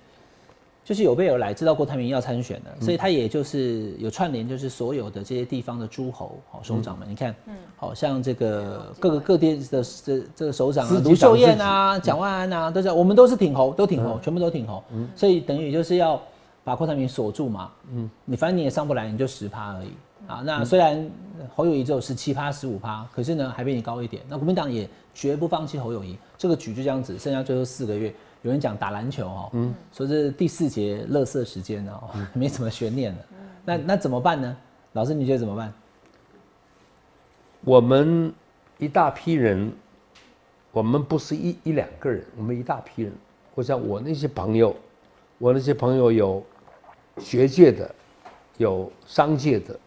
[0.84, 7.54] 就是有备而来，知道郭台铭要参选的，所以他也就是有串联，就是所有的这些地方的诸侯、好首长们，你看，嗯。
[7.76, 14.82] 好像这个各个各地的这这个首长啊卢秀燕啊、蒋万安啊，都是我们都是挺侯，都挺侯，全部都挺侯，
[15.14, 16.20] 所以等于就是要
[16.68, 19.88] 把郭台铭锁住嘛，嗯，你反正你也上不来，你就十趴而已。
[20.26, 21.10] 啊，那虽然
[21.56, 24.22] 侯友谊只有十七趴、十五趴，可是呢还比你高一点。
[24.28, 28.12] 那国民党也绝不放弃侯友谊，这个局就这样子，剩下最后四个月。
[28.42, 33.18] 有人讲打篮球哦，嗯，说是第四节乐色时间哦， 没什么悬念了。
[33.64, 34.54] 那那怎么办呢？
[34.92, 35.72] 老师你觉得怎么办？
[37.62, 38.30] 我们
[38.76, 39.72] 一大批人，
[40.70, 43.12] 我们不是一一两个人，我们一大批人。
[43.54, 44.76] 我想我那些朋友，
[45.38, 46.44] 我那些朋友有
[47.18, 47.94] 学界的，
[48.56, 49.78] 有商界的，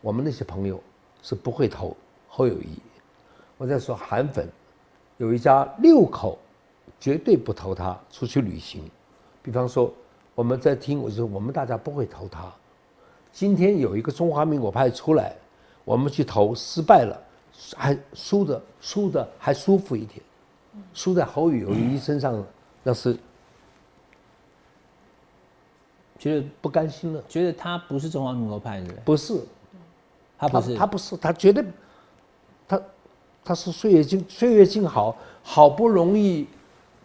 [0.00, 0.80] 我们那些朋友
[1.22, 1.96] 是不会投
[2.28, 2.78] 侯友谊。
[3.58, 4.48] 我在说韩粉，
[5.18, 6.38] 有一家六口
[6.98, 8.82] 绝对不投他出去旅行。
[9.42, 9.92] 比方说
[10.34, 12.52] 我们在听，我就说我们大家不会投他。
[13.32, 15.34] 今天有一个中华民国派出来，
[15.84, 17.20] 我们去投，失败了，
[17.76, 20.20] 还输的输的还舒服一点，
[20.92, 22.44] 输在侯友谊身上，
[22.82, 23.16] 那是
[26.22, 27.20] 觉得不甘心了。
[27.28, 29.40] 觉得他不是中华民国派的人，不是，
[30.38, 31.64] 他不是，他不是，他绝对，
[32.68, 32.80] 他
[33.44, 36.46] 他是岁月静岁月静好，好不容易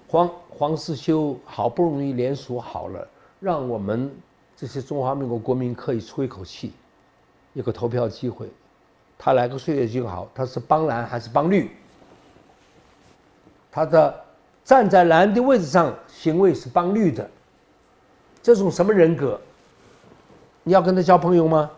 [0.07, 3.07] 黄黄世修好不容易联署好了，
[3.39, 4.15] 让我们
[4.55, 6.73] 这些中华民国国民可以出一口气，
[7.53, 8.47] 有个投票机会。
[9.17, 11.71] 他来个岁月静好，他是帮蓝还是帮绿？
[13.71, 14.13] 他的
[14.63, 17.27] 站在蓝的位置上行为是帮绿的，
[18.47, 19.37] 这种什么人格？
[20.63, 21.69] 你要跟他交朋友吗？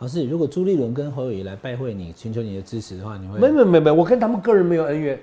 [0.00, 5.22] 老师，如果朱立伦跟侯友谊来拜会你，寻求你的支持的话，你会没没没没，我跟他们个人没有恩怨，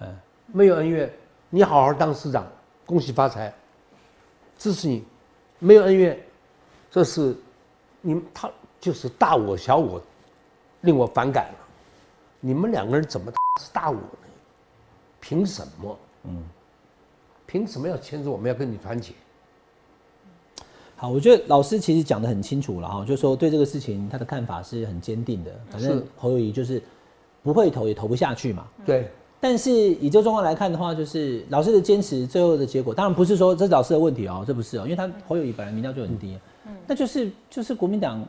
[0.00, 0.14] 嗯
[0.48, 1.10] 没有恩怨。
[1.48, 2.46] 你好好当市长，
[2.84, 3.50] 恭喜发财，
[4.58, 5.02] 支持你，
[5.58, 6.22] 没有恩怨。
[6.90, 7.34] 这是
[8.02, 9.98] 你们他就是大我小我，
[10.82, 11.58] 令我反感了。
[12.40, 14.28] 你们两个人怎么是大我呢？
[15.18, 15.98] 凭什么？
[16.24, 16.42] 嗯，
[17.46, 19.14] 凭什么要牵着我们要跟你团结？
[20.96, 25.50] 好，我觉得老师其实讲的很清楚了哈，就是说对这个事情他的看法是很坚定的。
[25.68, 26.80] 反正侯友谊就是
[27.42, 28.64] 不会投也投不下去嘛。
[28.86, 38.24] 对，但是以这个状况来看的话，就是老师的坚持，最后的结果当然不是说这是老师的问题哦，这不是哦，因为他侯友谊本来民调就很低，嗯那就是就是国民党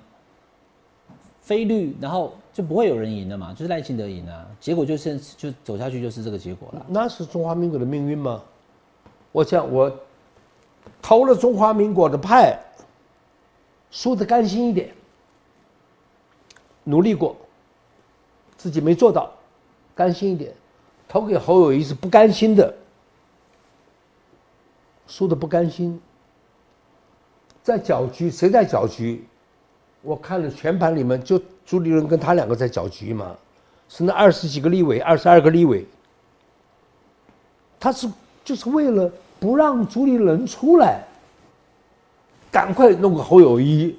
[1.39, 6.85] 非绿，然后就不会有人赢了嘛，就是赖清德赢啊，结果就是就走下去就是这个结果了。
[6.89, 8.41] 那是中华民国的命运吗？
[9.31, 9.91] 我想我
[11.01, 12.59] 投了中华民国的派，
[13.91, 14.93] 输得甘心一点，
[16.83, 17.35] 努力过，
[18.57, 19.31] 自己没做到，
[19.93, 20.53] 甘心一点，
[21.07, 22.73] 投给侯友谊是不甘心的，
[25.07, 26.01] 输的不甘心，
[27.61, 29.27] 在搅局，谁在搅局？
[30.01, 33.35] 我看了全盘里面，就朱立伦跟他两个在搅局嘛，
[33.89, 35.85] 是那二十几个立委，二十二个立委，
[37.79, 38.07] 他是
[38.43, 41.03] 就是为了不让朱立伦出来，
[42.51, 43.97] 赶快弄个侯友谊，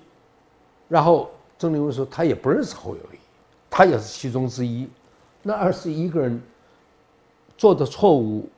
[0.88, 3.18] 然后郑丽文说他也不认识侯友谊，
[3.70, 4.88] 他也是其中之一，
[5.42, 6.40] 那二十一个人
[7.57, 8.49] 做的错误，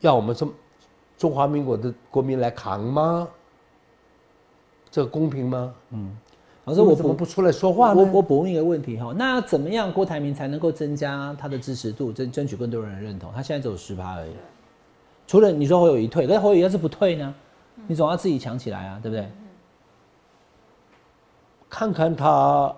[0.00, 0.46] 要我们这
[1.18, 3.28] 中华民国的国民来扛吗？
[4.90, 5.74] 这个公平吗？
[5.90, 6.16] 嗯
[6.66, 8.00] 老师，我补怎么不出来说话呢？
[8.00, 13.30] 我我补问一个问题哈，那怎么样郭台铭才能够增加他的支持度，争争取更多人的认同？
[13.34, 14.30] 他现在只有十趴而已。
[15.26, 17.34] 除了你说侯友谊退，可是侯友谊要是不退呢？
[17.86, 19.28] 你总要自己强起来啊，对不对？
[21.68, 22.72] 看看他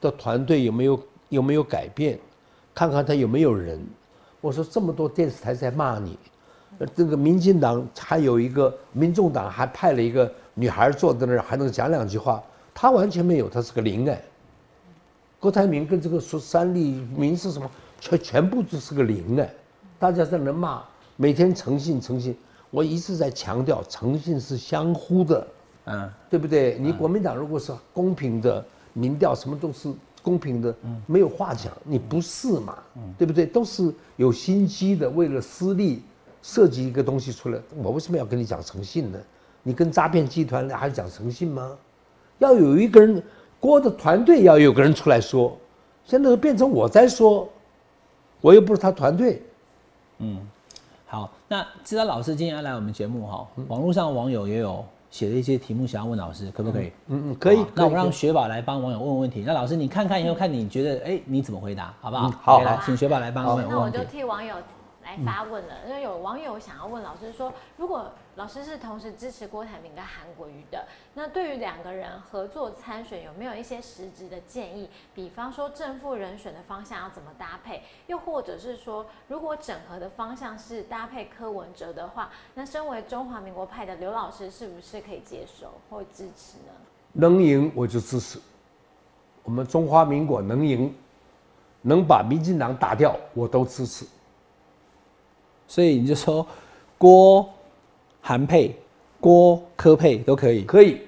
[0.00, 2.18] 的团队有没有有没有改变，
[2.74, 3.84] 看看他有没有人。
[4.40, 6.18] 我说这么多电视台在骂你，
[6.78, 14.22] 呃这个民进党还有一个民众党还派了一个女孩坐在那儿，还能讲两句话，他完全没有，他是个零哎。
[15.40, 19.52] 郭台铭跟这个说三立民是什么，全全部都是个零哎，
[19.98, 20.82] 大家在那骂，
[21.20, 22.36] 每天诚信诚信，
[22.70, 25.46] 我一直在强调诚信是相互的。
[25.86, 26.78] 嗯，对不对？
[26.78, 30.72] 你国民党如果是公平的民调，什么都是公平的，
[31.06, 31.72] 没有话讲。
[31.82, 32.78] 你不是嘛？
[33.18, 33.44] 对不对？
[33.44, 36.04] 都是有心机的，为了私利
[36.40, 37.58] 设计一个东西出来。
[37.82, 39.18] 我为什么要跟你讲诚信呢？
[39.64, 41.76] 你跟诈骗集团还讲诚信吗？
[42.38, 43.20] 要有一个人，
[43.58, 45.58] 郭的团队要有个人出来说。
[46.04, 47.48] 现在都变成我在说，
[48.40, 49.42] 我又不是他团队。
[50.18, 50.26] 好，
[51.50, 56.92] 那知道老师今天要来我们节目哈，网络上网友也有写了一些题目想要问老师，可不可以？
[57.06, 57.64] 嗯嗯，可以。
[57.74, 59.42] 那我让雪宝来帮网友问问问题。
[59.46, 62.28] 那老师你看看以后看你觉得哎、你怎么回答，好不好？
[62.28, 64.04] 嗯好来请雪宝来帮网友那我就。
[64.04, 64.56] 替网友
[65.02, 68.04] 来发问了，因为有网友想要问老师说，如果
[68.38, 74.88] 老师是同时支持郭台铭跟韩国瑜的，那对于两个人合作参选，有没有一些实质的建议？
[75.12, 86.72] 比方说正副人选的方向要怎么搭配，又或者是说，如果整合的方向是搭配柯文哲的话，那身为中华民国派的刘老师是不是可以接受或支持呢？
[87.14, 88.40] 能赢我就支持。
[89.42, 90.94] 我们中华民国能赢，
[91.82, 94.06] 能把民进党打掉，我都支持。
[95.66, 96.46] 所以你就说
[96.96, 97.52] 郭
[98.20, 98.76] 韩配、
[99.20, 100.62] 郭柯配都可以。
[100.62, 101.00] 可以，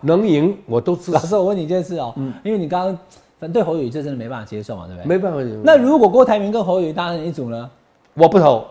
[0.00, 1.12] 能赢我都支持。
[1.12, 2.98] 老师，我问你一件事哦、因为你刚刚
[3.38, 5.06] 反对侯友谊，这真的没办法接受嘛，对不对？
[5.08, 7.70] 没办法接受，那如果郭台铭跟侯友谊搭成一组呢？
[8.14, 8.66] 我不投，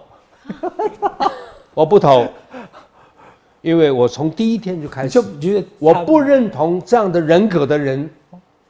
[1.73, 2.25] 我不投，
[3.61, 8.09] 因为我从第一天就开始就，觉得我不认同这样的人格的人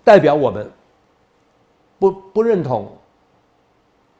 [0.04, 0.70] 代表我们，
[1.98, 2.88] 不不认同，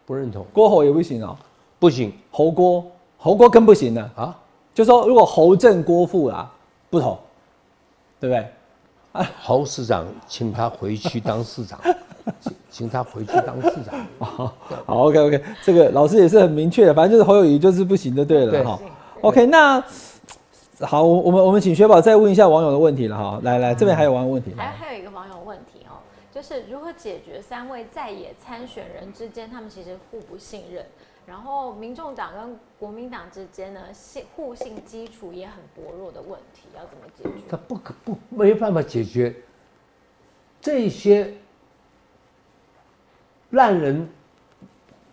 [0.06, 1.38] 不认同，郭侯也不行哦、
[1.80, 2.86] 不行侯郭
[3.18, 4.12] 侯郭更不行了。
[4.16, 4.36] 啊！
[4.78, 6.48] 就说如果侯正郭富啦
[6.88, 7.18] 不同，
[8.20, 9.26] 对不对？
[9.42, 11.80] 侯市长，请他回去当市长，
[12.40, 14.06] 请请他回去当市长。
[14.20, 14.54] 好
[14.86, 18.80] ，OK OK，这个老师也是很明确的，反正就是侯友谊就是不行就对了对哈。
[19.22, 19.84] OK，那
[20.82, 23.40] 好，我我们我们请雪宝再问一下网友的问题了哈。
[23.42, 25.98] 来来，这边还有网友问题，来还还有一个网友问题哦，
[26.32, 30.86] 就是如何解决三位在野参选人之间他们其实互不信任，
[31.28, 37.46] 然后民众党跟国民党之间呢信互信基础也很薄弱的问题，要怎么解决？
[37.50, 39.36] 他不可不没办法解决
[40.62, 41.34] 这些
[43.50, 44.08] 烂人，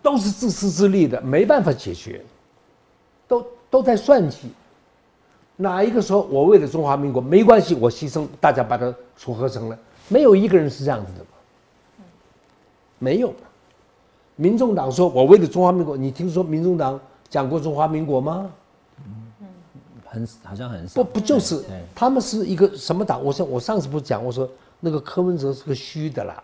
[0.03, 2.25] 都是自私自利的，没办法解决，
[3.27, 4.53] 都都在算计。
[5.57, 11.27] 哪一个说我为了中华民国没关系，我牺牲，大家把它撮合成了，没有一个人是这样子的？
[13.01, 13.35] 没有。
[14.37, 18.51] 民众党说我为了中华民国，你听说民众党讲过中华民国吗？
[18.99, 19.49] 嗯
[20.07, 21.15] 很好像很少不。
[21.15, 23.21] 不就是对他们是一个什么党？
[23.25, 26.43] 我上我上次不是讲，我说那个柯文哲是个虚的啦，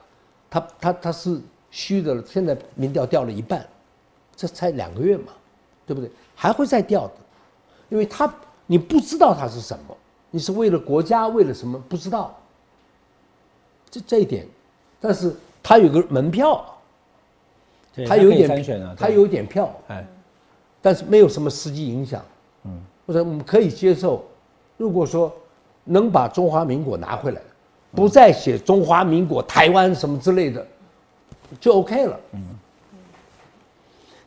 [0.50, 3.64] 他他他是虚的了，现在民调掉了一半，
[4.34, 5.32] 这才两个月嘛，
[5.86, 6.10] 对不对？
[6.34, 7.12] 还会再掉的，
[7.90, 8.32] 因为他
[8.66, 9.96] 你不知道他是什么，
[10.32, 12.36] 你是为了国家为了什么不知道，
[13.88, 14.48] 这这一点，
[15.00, 16.64] 但是他有个门票，
[18.06, 20.06] 他有一点参选啊，他有一点票，哎，
[20.80, 22.22] 但是没有什么实际影响。
[22.64, 24.24] 嗯，或者我们可以接受，
[24.76, 25.32] 如果说
[25.84, 27.40] 能把中华民国拿回来，
[27.92, 30.66] 不再写中华民国台湾什么之类的，
[31.58, 32.20] 就 OK 了。
[32.34, 32.42] 嗯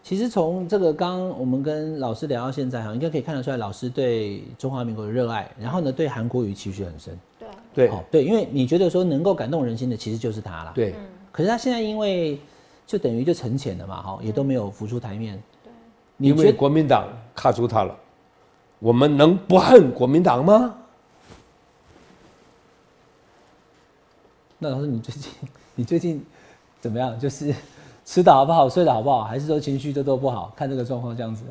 [0.06, 7.18] 其实从这个刚刚我们跟老师聊到现在哈，应该可以看得出来，老师对中华民国的热爱，然后呢，对韩国语期许很深。
[7.40, 10.74] 对啊，对哦，对，因为你觉得说能够感动人心的，其实就是他了。。
[10.76, 10.94] 对，
[11.32, 12.38] 可是他现在因为
[12.86, 15.42] 就等于就沉潜了嘛，哈，也都没有浮出台面。
[16.18, 17.98] 对因为国民党卡住他了，
[18.80, 20.76] 我们能不恨国民党吗？
[24.60, 25.32] 那老师，你最近
[25.76, 26.24] 你最近
[26.80, 27.16] 怎么样？
[27.20, 27.54] 就是
[28.06, 30.54] 吃的好不好，睡的好不好，还是说情绪都都不好？
[30.56, 31.44] 看这个状况这样子，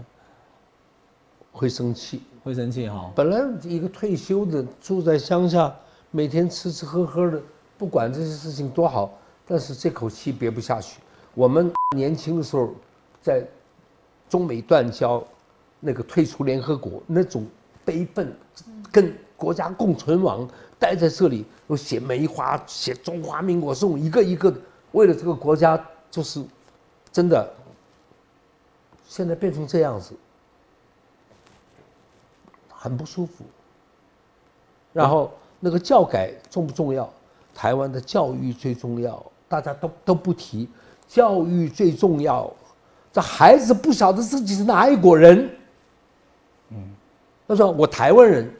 [1.51, 2.23] 会生气。
[2.45, 3.09] 会生气哈。
[3.15, 5.73] 本来一个退休的住在乡下，
[6.11, 7.41] 每天吃吃喝喝的，
[7.79, 9.13] 不管这些事情多好，
[9.47, 10.99] 但是这口气憋不下去。
[11.35, 12.75] 我们 年轻的时候，
[13.21, 13.47] 在
[14.29, 15.23] 中美断交，
[15.81, 17.47] 那个退出联合国那种
[17.85, 18.35] 悲愤，
[18.91, 24.59] 跟国家共存亡，待在这里，又写梅花，写中华民国颂，一个一个的，
[24.93, 26.45] 为了这个国家，就是
[27.11, 27.53] 真的。
[29.07, 30.15] 现在变成这样子，
[32.71, 33.45] 很不舒服。
[34.91, 35.31] 然后
[35.61, 37.13] 那个教改重不重要？
[37.55, 40.67] 台湾的教育最重要，大家都都不提，
[41.13, 42.51] 教育最重要。
[43.13, 45.51] 这孩子不晓得自己是哪一国人，
[46.71, 46.77] 嗯，
[47.47, 48.51] 他说我台湾人，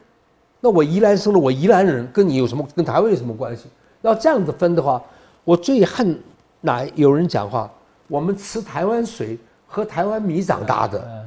[0.61, 3.65] 那我宜兰生了我宜兰人，跟你有什么跟台湾有什么关系？
[4.03, 5.03] 要这样子分的话，
[5.45, 6.21] 我最恨
[6.61, 7.71] 哪有人讲话，
[8.09, 9.39] 我们吃台湾水。
[9.75, 11.25] 喝台湾米长大的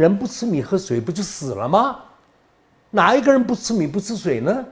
[0.00, 2.00] 人不吃米喝水不就死了吗？
[2.90, 4.66] 哪一个人不吃米不吃水呢？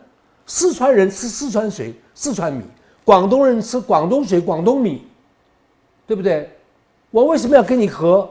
[0.46, 2.64] 四川人吃四川水、四川米，
[3.04, 5.06] 广东人吃广东水、广东米，
[6.12, 6.46] 对不对？
[7.10, 8.28] 我为什么要跟你喝？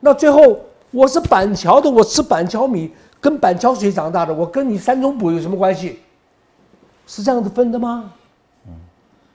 [0.00, 0.58] 那最后
[0.90, 6.00] 我是板桥的，我吃板桥米跟板桥水长大的，我跟你三中补有什么关系？
[7.06, 8.12] 是这样子分的吗？
[8.66, 8.72] 嗯，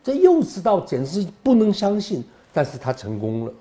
[0.04, 3.54] 这幼稚到简直不能相信，但是他成功了。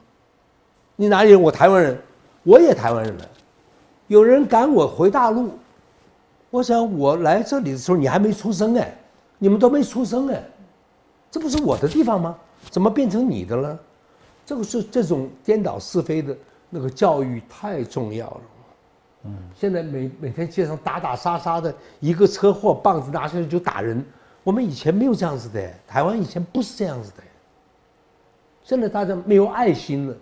[0.97, 1.41] 你哪里人？
[1.41, 1.97] 我台湾人，
[2.43, 3.29] 我也台湾人了。
[4.09, 5.51] 有人赶我回大陆，
[6.51, 8.93] 我想我来这里的时候你还没出生哎，
[9.39, 10.43] 你们都没出生哎，
[11.31, 12.37] 这不是我的地方吗？
[12.71, 13.79] 怎么变成你的了？
[14.47, 16.37] 这个是这种颠倒是非的
[16.69, 18.41] 那个教育太重要了。
[19.25, 24.05] 嗯，现在每每天街上打打杀杀的，一个车祸棒子拿下来就打人。
[24.43, 27.23] 我们以前没有这样子的，台湾以前不是这样子的。
[28.63, 30.17] 现在大家没有爱心了。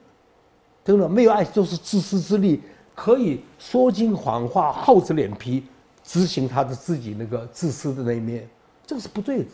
[0.84, 2.60] 真的没有爱，就是自私自利，
[2.92, 5.64] 可以说尽谎话，厚着脸皮
[6.02, 8.48] 执行他的自己那个自私的那一面，
[8.84, 9.50] 这个是不对的。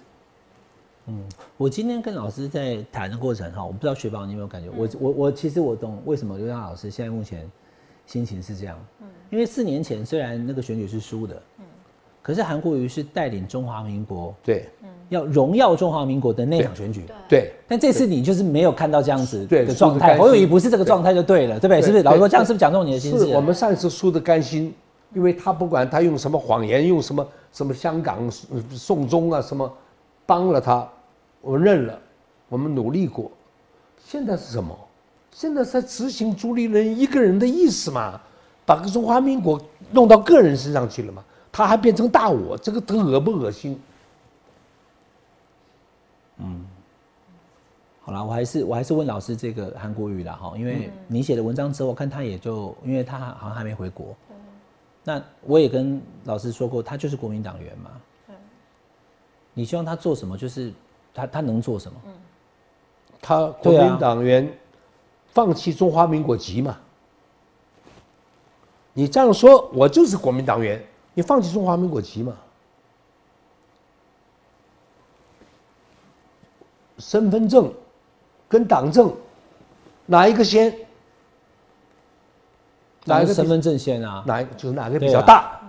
[1.08, 1.22] 嗯，
[1.56, 4.68] 我今天跟老师在谈的过程哈，我不知道雪宝你有没有感觉？
[4.76, 7.50] 我我我其实我懂为什么刘洋老师现在目前
[8.06, 8.78] 心情是这样。
[9.00, 11.64] 嗯，因为四年前虽然那个选举是输的，嗯，
[12.22, 14.68] 可是韩国瑜是带领中华民国对。
[15.08, 20.18] 要荣耀中华民国的那场选举，对，但这次你就是没有看到这样子的状态。
[20.18, 21.80] 侯友谊不是这个状态就对了，对不对？
[21.80, 22.02] 是不是？
[22.02, 23.26] 老实说，这样是不是讲中你的心思？
[23.28, 24.74] 我们上一次输的甘心，
[25.14, 28.30] 因为他不管他用什么谎言，用什么什么香港
[28.70, 29.72] 送中啊什么，
[30.26, 30.86] 帮了他，
[31.48, 31.98] 我们认了，
[32.50, 33.30] 我们努力过。
[34.04, 34.78] 现在是什么？
[35.32, 38.20] 现在在执行朱立伦一个人的意思嘛？
[38.66, 39.58] 把个中华民国
[39.90, 41.24] 弄到个人身上去了嘛？
[41.50, 43.80] 他还变成大我，这个他恶不恶心？
[46.36, 46.66] 嗯，
[48.02, 54.14] 好了，我还是我还是问老师这个韩国语了哈，因为你写的文章之后，我看他也就，因为他好像还没回国，
[55.02, 57.90] 那我也跟老师说过，他就是国民党员嘛，
[59.54, 60.36] 你希望他做什么？
[60.36, 60.70] 就是
[61.18, 61.98] 他他能做什么？
[63.20, 64.48] 他国民党员
[65.32, 66.78] 放弃中华民国籍嘛？
[68.92, 70.80] 你这样说，我就是国民党员，
[71.14, 72.36] 你放弃中华民国籍嘛？
[76.98, 77.72] 身份证
[78.48, 79.12] 跟党证
[80.06, 80.72] 哪一个先？
[83.04, 84.22] 哪一个身份证先啊？
[84.24, 85.60] 哪就是哪个比较大？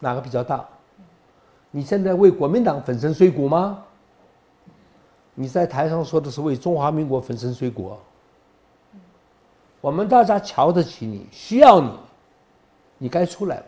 [0.00, 0.66] 哪个比较大？
[1.70, 3.84] 你现在为国民党粉身碎骨吗？
[5.40, 7.96] 你在台上说的是为中华民国粉身碎骨。
[9.80, 11.92] 我们大家瞧得起你，需要你，
[12.98, 13.64] 你该出来了。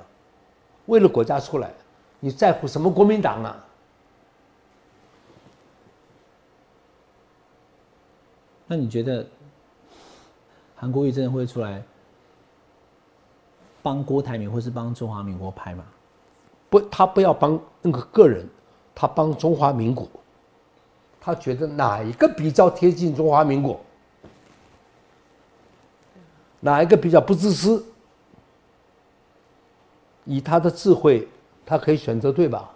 [0.87, 1.71] 为了国家出来，
[2.19, 3.65] 你在乎什么国民党啊？
[8.67, 9.25] 那你觉得
[10.75, 11.81] 韩国瑜真的会出来
[13.81, 15.85] 帮郭台铭，或是帮中华民国拍吗？
[16.69, 18.45] 不，他不要帮那个个人，
[18.93, 20.09] 他帮中华民国。
[21.21, 23.79] 他觉得哪一个比较贴近中华民国？
[26.61, 27.85] 哪一个比较不自私？
[30.25, 31.27] 以他的智慧，
[31.65, 32.71] 他可以选择对吧？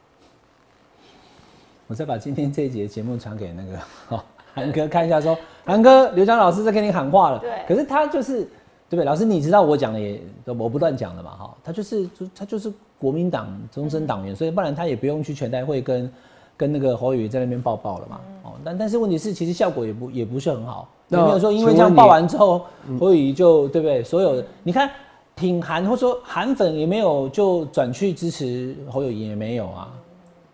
[1.87, 3.79] 我再把今天这一节节目传给那个
[4.55, 5.37] 韩哥看一下，说。
[5.67, 7.39] 韩哥，刘江老师在跟你喊话了。
[7.39, 7.65] 对。
[7.67, 8.43] 可是他就是，
[8.89, 9.05] 对不对？
[9.05, 11.57] 老师，你知道我讲的也，我不断讲的嘛，哈。
[11.65, 16.13] 他就是，就他就是国民党终身党员，所以不然他也不用去全代会跟，
[16.57, 18.21] 跟那个侯友在那边抱抱了嘛。
[18.43, 18.53] 哦。
[18.65, 20.89] 但但是问题是，其实效果也不也不是很好。
[21.09, 22.65] 有没有说因为这样抱完之后，
[22.99, 24.03] 侯友就对不对？
[24.03, 24.91] 所有的你看，
[25.37, 29.93] 挺韩或者说韩粉也没有就转去支持侯友也没有啊。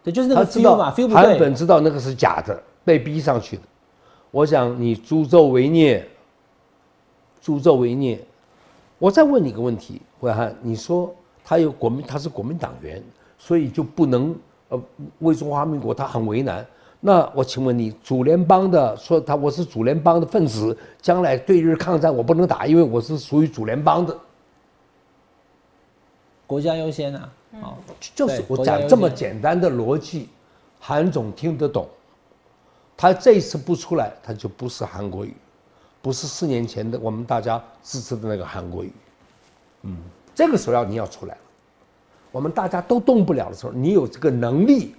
[0.02, 1.14] 对，就是那个 feel 嘛，feel 不对。
[1.14, 3.62] 韩粉知道那个是假的，被逼上去的。
[4.30, 6.06] 我想你助纣为虐，
[7.40, 8.18] 助纣为虐。
[8.98, 13.02] 我再问你一个问题，魏汉，你说他有国民，他是国民党员，
[13.38, 14.34] 所以就不能
[14.70, 14.82] 呃
[15.18, 16.66] 为中华民国，他很为难。
[16.98, 24.16] 那我请问你，主联邦的说他我是主联邦的分子，将来对日抗战我不能打，因为我是属于主联邦的。
[26.46, 27.32] 国家优先啊！
[27.60, 27.78] 好，
[28.14, 30.28] 就是我对国家讲这么简单的逻辑，
[30.78, 31.88] 韩总听得懂。
[32.96, 35.34] 他这一次不出来，他就不是韩国语，
[36.02, 38.92] 不是四年前的我们大家支持的那个韩国语。
[39.84, 39.96] 嗯，
[40.34, 41.40] 这个时候要你要出来了，
[42.32, 44.94] 我们大家都动不了的时候，你有这个能力，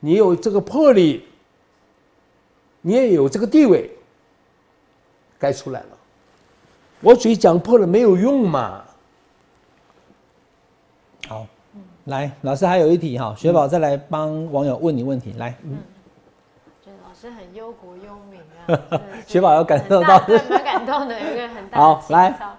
[0.00, 1.24] 你有这个魄力，
[2.80, 3.90] 你也有这个地位，
[5.38, 5.86] 该出来了。
[7.00, 8.84] 我嘴讲破了没有用嘛？
[11.28, 11.46] 好，
[12.04, 15.50] 来，老师还有一题哈，雪宝再来帮网友问你问题，来，
[16.84, 22.56] 觉得老师很忧国忧民啊， 雪宝要感受到对， 蛮感动的，有一个很大的好来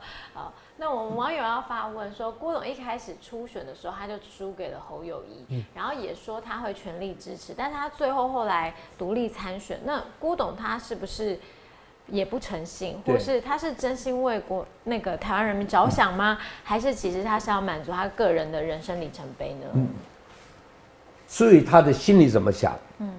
[0.83, 11.39] 那我们网友要发问说，郭董一开始初选的时候，他就输给了侯友谊，嗯然后也说他会全力支持，但是他最后后来独立参选，那郭董他是不是？
[12.07, 16.37] 也不诚信，或是他是真心为国那个台湾人民着想吗？
[16.61, 19.67] 还是其实他是要满足他个人的人生里程碑呢？
[19.75, 19.87] 嗯
[21.25, 23.09] 所以他的心里怎么想，嗯，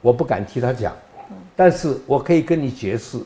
[0.00, 0.96] 我不敢替他讲，
[1.56, 3.18] 但是我可以跟你解释。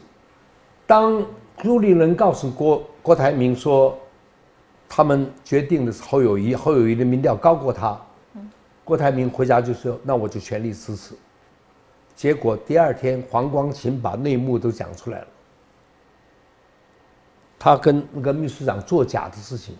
[0.86, 1.22] 当
[1.58, 3.96] 朱立伦告诉郭郭台铭说，
[4.88, 7.96] 他们决定的是侯友谊，侯友谊的民调高过他，
[8.82, 11.14] 郭台铭回家就说：“那我就全力支持。”
[12.16, 15.26] 结果第二天，黄光琴把内幕都讲出来了。
[17.56, 19.76] 他跟那个秘书长作假的事情，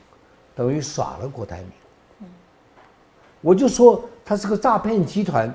[0.55, 2.29] 等于耍了郭台铭。
[3.41, 5.53] 我就说他是个诈骗集团，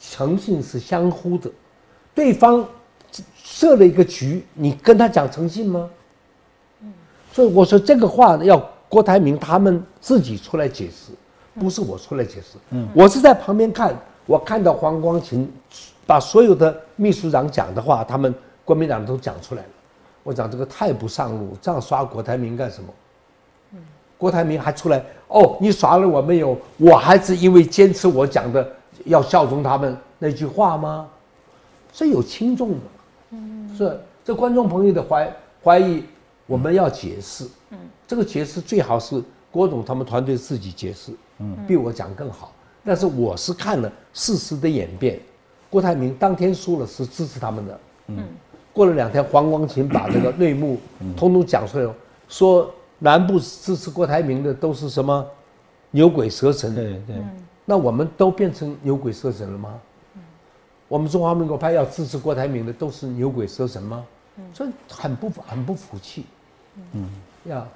[0.00, 1.48] 诚信是相互的，
[2.16, 2.66] 对方
[3.36, 5.88] 设了一个局，你跟他讲诚信吗？
[7.32, 11.12] 所以我说这个话要郭台铭他们自己出来解释，
[11.58, 12.58] 不是我出来解释。
[12.70, 15.50] 嗯我是在旁边看，我看到黄光琴
[16.06, 18.32] 把所有的秘书长讲的话，他们
[18.64, 19.68] 国民党都讲出来了。
[20.22, 22.88] 我讲这个太不上路，这样耍郭台铭干什么？
[24.18, 26.56] 郭台铭还出来哦，你耍了我没有？
[26.76, 28.64] 我还是因为坚持我讲的
[29.06, 31.08] 要效忠他们那句话吗？
[31.92, 32.76] 这有轻重的，
[33.30, 36.04] 嗯是这观众朋友的怀怀疑，
[36.46, 37.46] 我们要解释，
[38.06, 41.12] 这个解释最好是郭总他们团队自己解释，
[41.66, 42.52] 比我讲更好。
[42.84, 45.20] 但是我是看了事实的演变，
[45.70, 47.80] 郭台铭当天输了是支持他们的，
[48.72, 50.78] 过了两天，黄光琴把这个内幕
[51.16, 51.94] 通通讲出来了，
[52.28, 55.24] 说南部支持郭台铭的都是什么
[55.90, 56.74] 牛鬼蛇神。
[56.74, 57.16] 对对，
[57.64, 59.80] 那我们都变成牛鬼蛇神了吗？
[60.88, 64.04] 我们中华民国派要支持郭台铭的都是牛鬼蛇神吗？
[64.52, 66.24] 所以很不很不服气。
[66.92, 67.08] 嗯，
[67.44, 67.66] 要，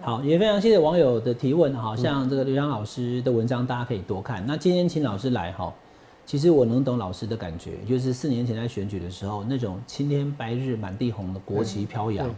[0.00, 4.44] 好，也非常谢谢网友的提问哈，像这个刘洋老师的文章大家可以多看。
[4.46, 5.72] 那今天请老师来哈，
[6.26, 12.28] 其实我能懂老师的感觉，就是四年前在选举的时候，那种青天白日满地红的国旗飘扬，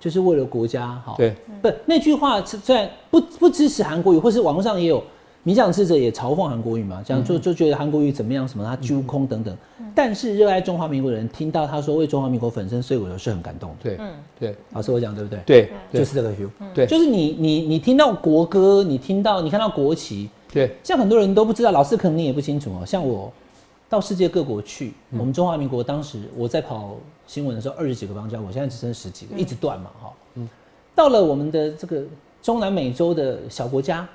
[0.00, 1.14] 就是为了国家哈。
[1.16, 5.02] 对，不，那句话是虽然不不支持韩国语，或是网络上也有
[5.46, 9.56] 民进党支持者也嘲讽韩国语嘛，这样就就觉得韩国语怎么样，什么他揪空等等。
[9.94, 13.76] 但是热爱中华民国的人听到他说为中华民国粉身碎骨的是很感动的。
[13.80, 13.98] 对，
[14.40, 15.38] 对，老师我讲对不对？
[15.46, 16.48] 对，对，就是这个 feel。
[16.74, 22.84] 对就是你你你听到国歌，你听到你看到国旗，对，像很多人都不知道，老师可能你也不清楚哦。
[22.84, 23.32] 像我
[23.88, 26.96] 到世界各国去，我们中华民国当时我在跑
[27.28, 30.12] 新闻的时候，二十几个邦交我，现在只剩十几个，一直断嘛哈。
[30.34, 30.48] 嗯，
[30.92, 32.02] 到了我们的这个
[32.42, 34.06] 中南美洲的小国家，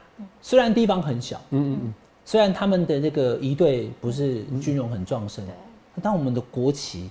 [0.42, 1.94] 虽然地方很小，嗯嗯嗯，
[2.26, 5.44] 虽然他们的那个一队不是军容很壮盛，
[6.02, 7.10] 但我们的国旗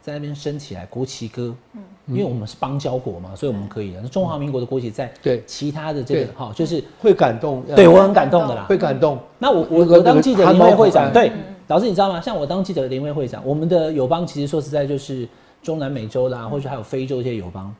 [0.00, 4.00] 在那边升起来，国旗歌，嗯因为我们是邦交国嘛，所以我们可以的。
[4.02, 7.64] 那中华民国的国旗在对其他的这个哈，就是会感动。
[7.74, 8.66] 对我很感动的啦。
[8.68, 9.18] 会感动。
[9.38, 11.32] 那我我我当记者联会会长，那个对，
[11.68, 12.20] 老师你知道吗？
[12.20, 15.26] 像我当记者的联会会长，我们的友邦其实说实在就是
[15.62, 17.74] 中南美洲啦，或者还有非洲这些友邦。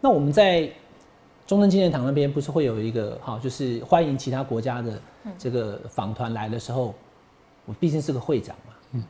[0.00, 0.70] 那我们在
[1.46, 4.92] 中正纪念堂那边不是会有一个哈，就是欢迎其他国家的
[5.38, 6.92] 这个访团来的时候，
[7.64, 9.04] 我毕竟是个会长嘛，嗯。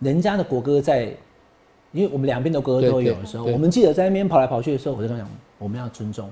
[0.00, 1.04] 人家的国歌在，
[1.92, 3.52] 因为我们两边的国歌都有对的时候，对。
[3.52, 6.28] 我们记者在那边跑来跑去的时候，我就跟他讲，我们要尊重。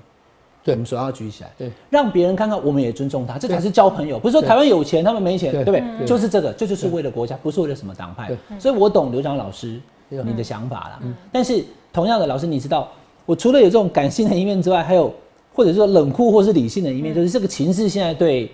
[0.64, 0.74] 对。
[0.74, 4.18] 我们手要举起来，对，让别人看看我们也尊重他，这才是交朋友。
[4.18, 5.64] 不是说台湾有钱，他们没钱，对。
[5.64, 6.07] 对不对？
[6.07, 8.36] 就是这个，这就是为了国家，不是为了什么党派。
[8.59, 11.00] 所以我懂刘长老师你的想法啦。
[11.30, 12.90] 但是同样的，老师你知道，
[13.24, 15.14] 我除了有这种感性的一面之外，还有
[15.55, 18.50] 或者说冷酷或是理性的一面，就是这个情势现在对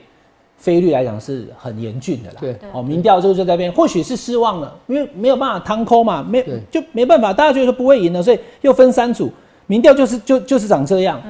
[0.58, 2.36] 菲律来讲是很严峻的啦。
[2.40, 9.32] 对哦，民调这个就在那边，或许是失望了，因为没有办法摊空嘛，没对就没办法，大家觉得说不会赢了，所以又分三组，
[9.66, 11.20] 民调就是就就是长这样，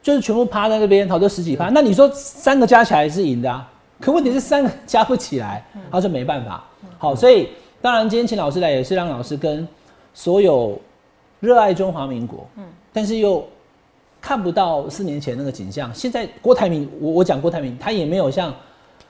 [0.00, 1.68] 就是全部趴在那边，好多十几趴。
[1.70, 3.68] 那你说三个加起来是赢的啊？
[3.98, 6.62] 可问题是三个加不起来，他就没办法。
[6.98, 7.48] 好，所以
[7.80, 9.66] 当然今天请老师来也是让老师跟
[10.14, 10.78] 所有
[11.40, 13.44] 热爱中华民国，嗯但是又
[14.26, 15.88] 看不到四年前那个景象。
[15.94, 18.52] 现在郭台铭，我我讲郭台铭，他也没有像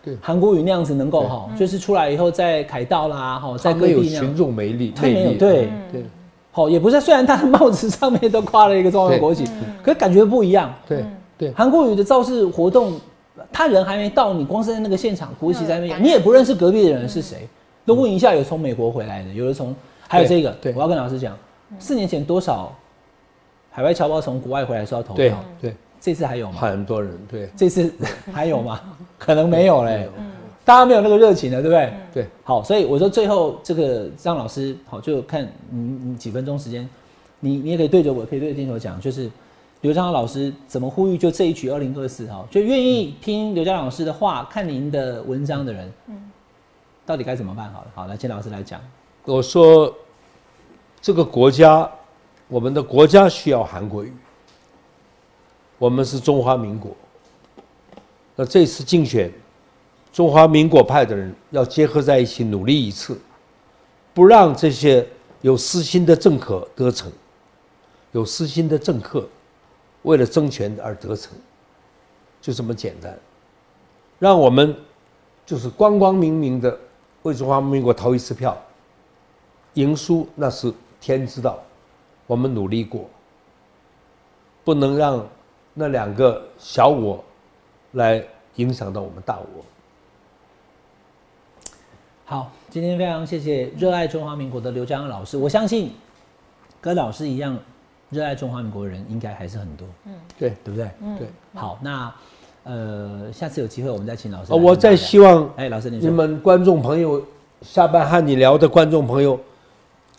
[0.04, 0.14] 对。
[0.20, 5.70] 韩国瑜那样子能够哈，就是出来以后在凯道啦，哈，在各地那样，群众魅力，他没有对。
[5.90, 6.04] 对。
[6.52, 9.46] 好也不是，虽然他的帽子上面都挂了一个中华国旗，
[9.82, 10.70] 可是感觉不一样。
[10.86, 11.02] 对
[11.38, 11.52] 对。
[11.52, 13.00] 韩国瑜的造势活动，
[13.50, 17.48] 他人还没到，你光是在那个现场，国旗在那边，你也不认识隔壁的人是谁。
[17.86, 19.74] 都问一下，有从美国回来的，有的从，
[20.08, 20.74] 还有这个，对。
[20.74, 21.34] 我要跟老师讲，
[21.78, 22.70] 四年前多少
[23.76, 26.58] 海外侨胞从国外回来说要投票，对，这次还有吗？
[26.58, 27.46] 很多人对。
[27.54, 27.92] 这次
[28.32, 28.80] 还有吗？
[29.18, 30.08] 可能没有嘞，
[30.64, 31.92] 大家没有那个热情了，对不对？
[32.14, 36.88] 对，好，所以我说最后这个张老师，好，就看你你几分钟时间，
[37.38, 39.30] 你你也可以对着我，可以对着镜头讲，就是
[39.82, 46.30] 刘章老师怎么呼吁，就这一局二零二四哈，就愿意听刘江老师的话，看您的文章的人，嗯。
[47.04, 47.70] 到底该怎么办？
[47.74, 48.80] 好了，好，来请老师来讲。
[49.26, 49.94] 我说
[50.98, 51.88] 这个国家，
[52.48, 54.12] 我们的国家需要韩国语，
[55.78, 56.94] 我们是中华民国。
[58.36, 59.32] 那这次竞选，
[60.12, 63.18] 中华民国派的人要结合在一起努力一次，
[64.14, 65.06] 不让这些
[65.40, 67.10] 有私心的政客得逞，
[68.12, 69.28] 有私心的政客
[70.02, 71.32] 为了争权而得逞，
[72.40, 73.18] 就这么简单。
[74.18, 74.74] 让我们
[75.44, 76.78] 就是光光明明的
[77.22, 78.56] 为中华民国投一次票，
[79.74, 81.58] 赢输那是天知道，
[82.26, 83.04] 我们努力过，
[84.64, 85.24] 不能让
[85.74, 87.22] 那两个小我
[87.92, 88.22] 来
[88.56, 89.64] 影响到我们大我。
[92.24, 95.36] 好，今天非常谢谢热爱中华民国的刘江老师。
[95.36, 95.92] 我相信
[96.80, 97.56] 跟老师一样
[98.10, 99.86] 热爱中华民国的人应该还是很多，
[100.36, 100.90] 对对不对？
[101.18, 102.12] 对，好，那
[102.64, 104.52] 呃，下次有机会我们再请老师。
[104.52, 107.24] 我再希望哎，老师您你说，们观众朋友，
[107.62, 109.38] 下班和你聊的观众朋友，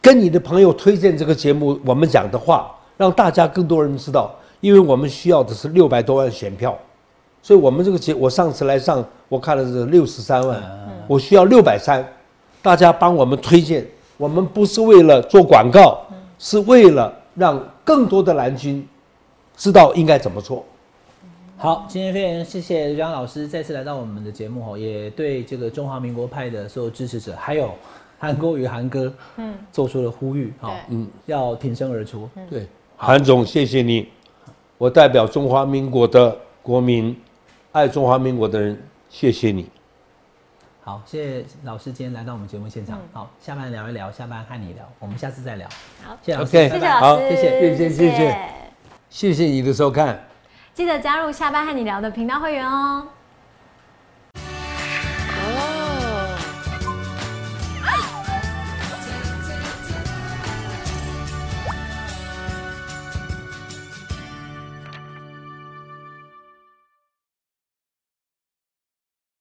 [0.07, 6.73] 跟你的朋友推荐这个节目，我们讲的话，让大家更多人知道，因为我们需要的是六百多万选票，
[7.43, 10.63] 所以我们这个节，我上次来上，我看了是六十三万，
[11.09, 12.01] 我需要六百三，
[12.61, 13.85] 大家帮我们推荐，
[14.15, 15.99] 我们不是为了做广告，
[16.39, 18.87] 是为了让更多的蓝军
[19.57, 20.63] 知道应该怎么做。
[21.57, 27.71] 好，今天非常谢谢刘江老师再次来到我们的节目哦，也对这个中华民国派的所有支持者，还有
[28.19, 29.53] 韩国与韩哥嗯。
[29.71, 32.29] 做出了呼吁哈嗯要挺身而出。
[32.49, 32.67] 对。
[32.95, 34.09] 韩总谢谢你。
[34.77, 37.15] 我代表中华民国的国民
[37.71, 39.69] 爱中华民国的人谢谢你。
[40.81, 42.99] 好谢谢老师今天来到我们节目现场。
[43.11, 45.67] 好下班聊一聊下班和你聊我们下次再聊。
[46.03, 46.17] 好。
[46.21, 46.51] 谢谢老师。
[46.51, 47.29] 谢谢老师。
[47.29, 47.59] 谢谢。
[47.59, 48.37] 谢谢谢谢。
[49.09, 50.27] 谢谢你的收看。
[50.73, 53.07] 记得加入下班和你聊的频道会员哦。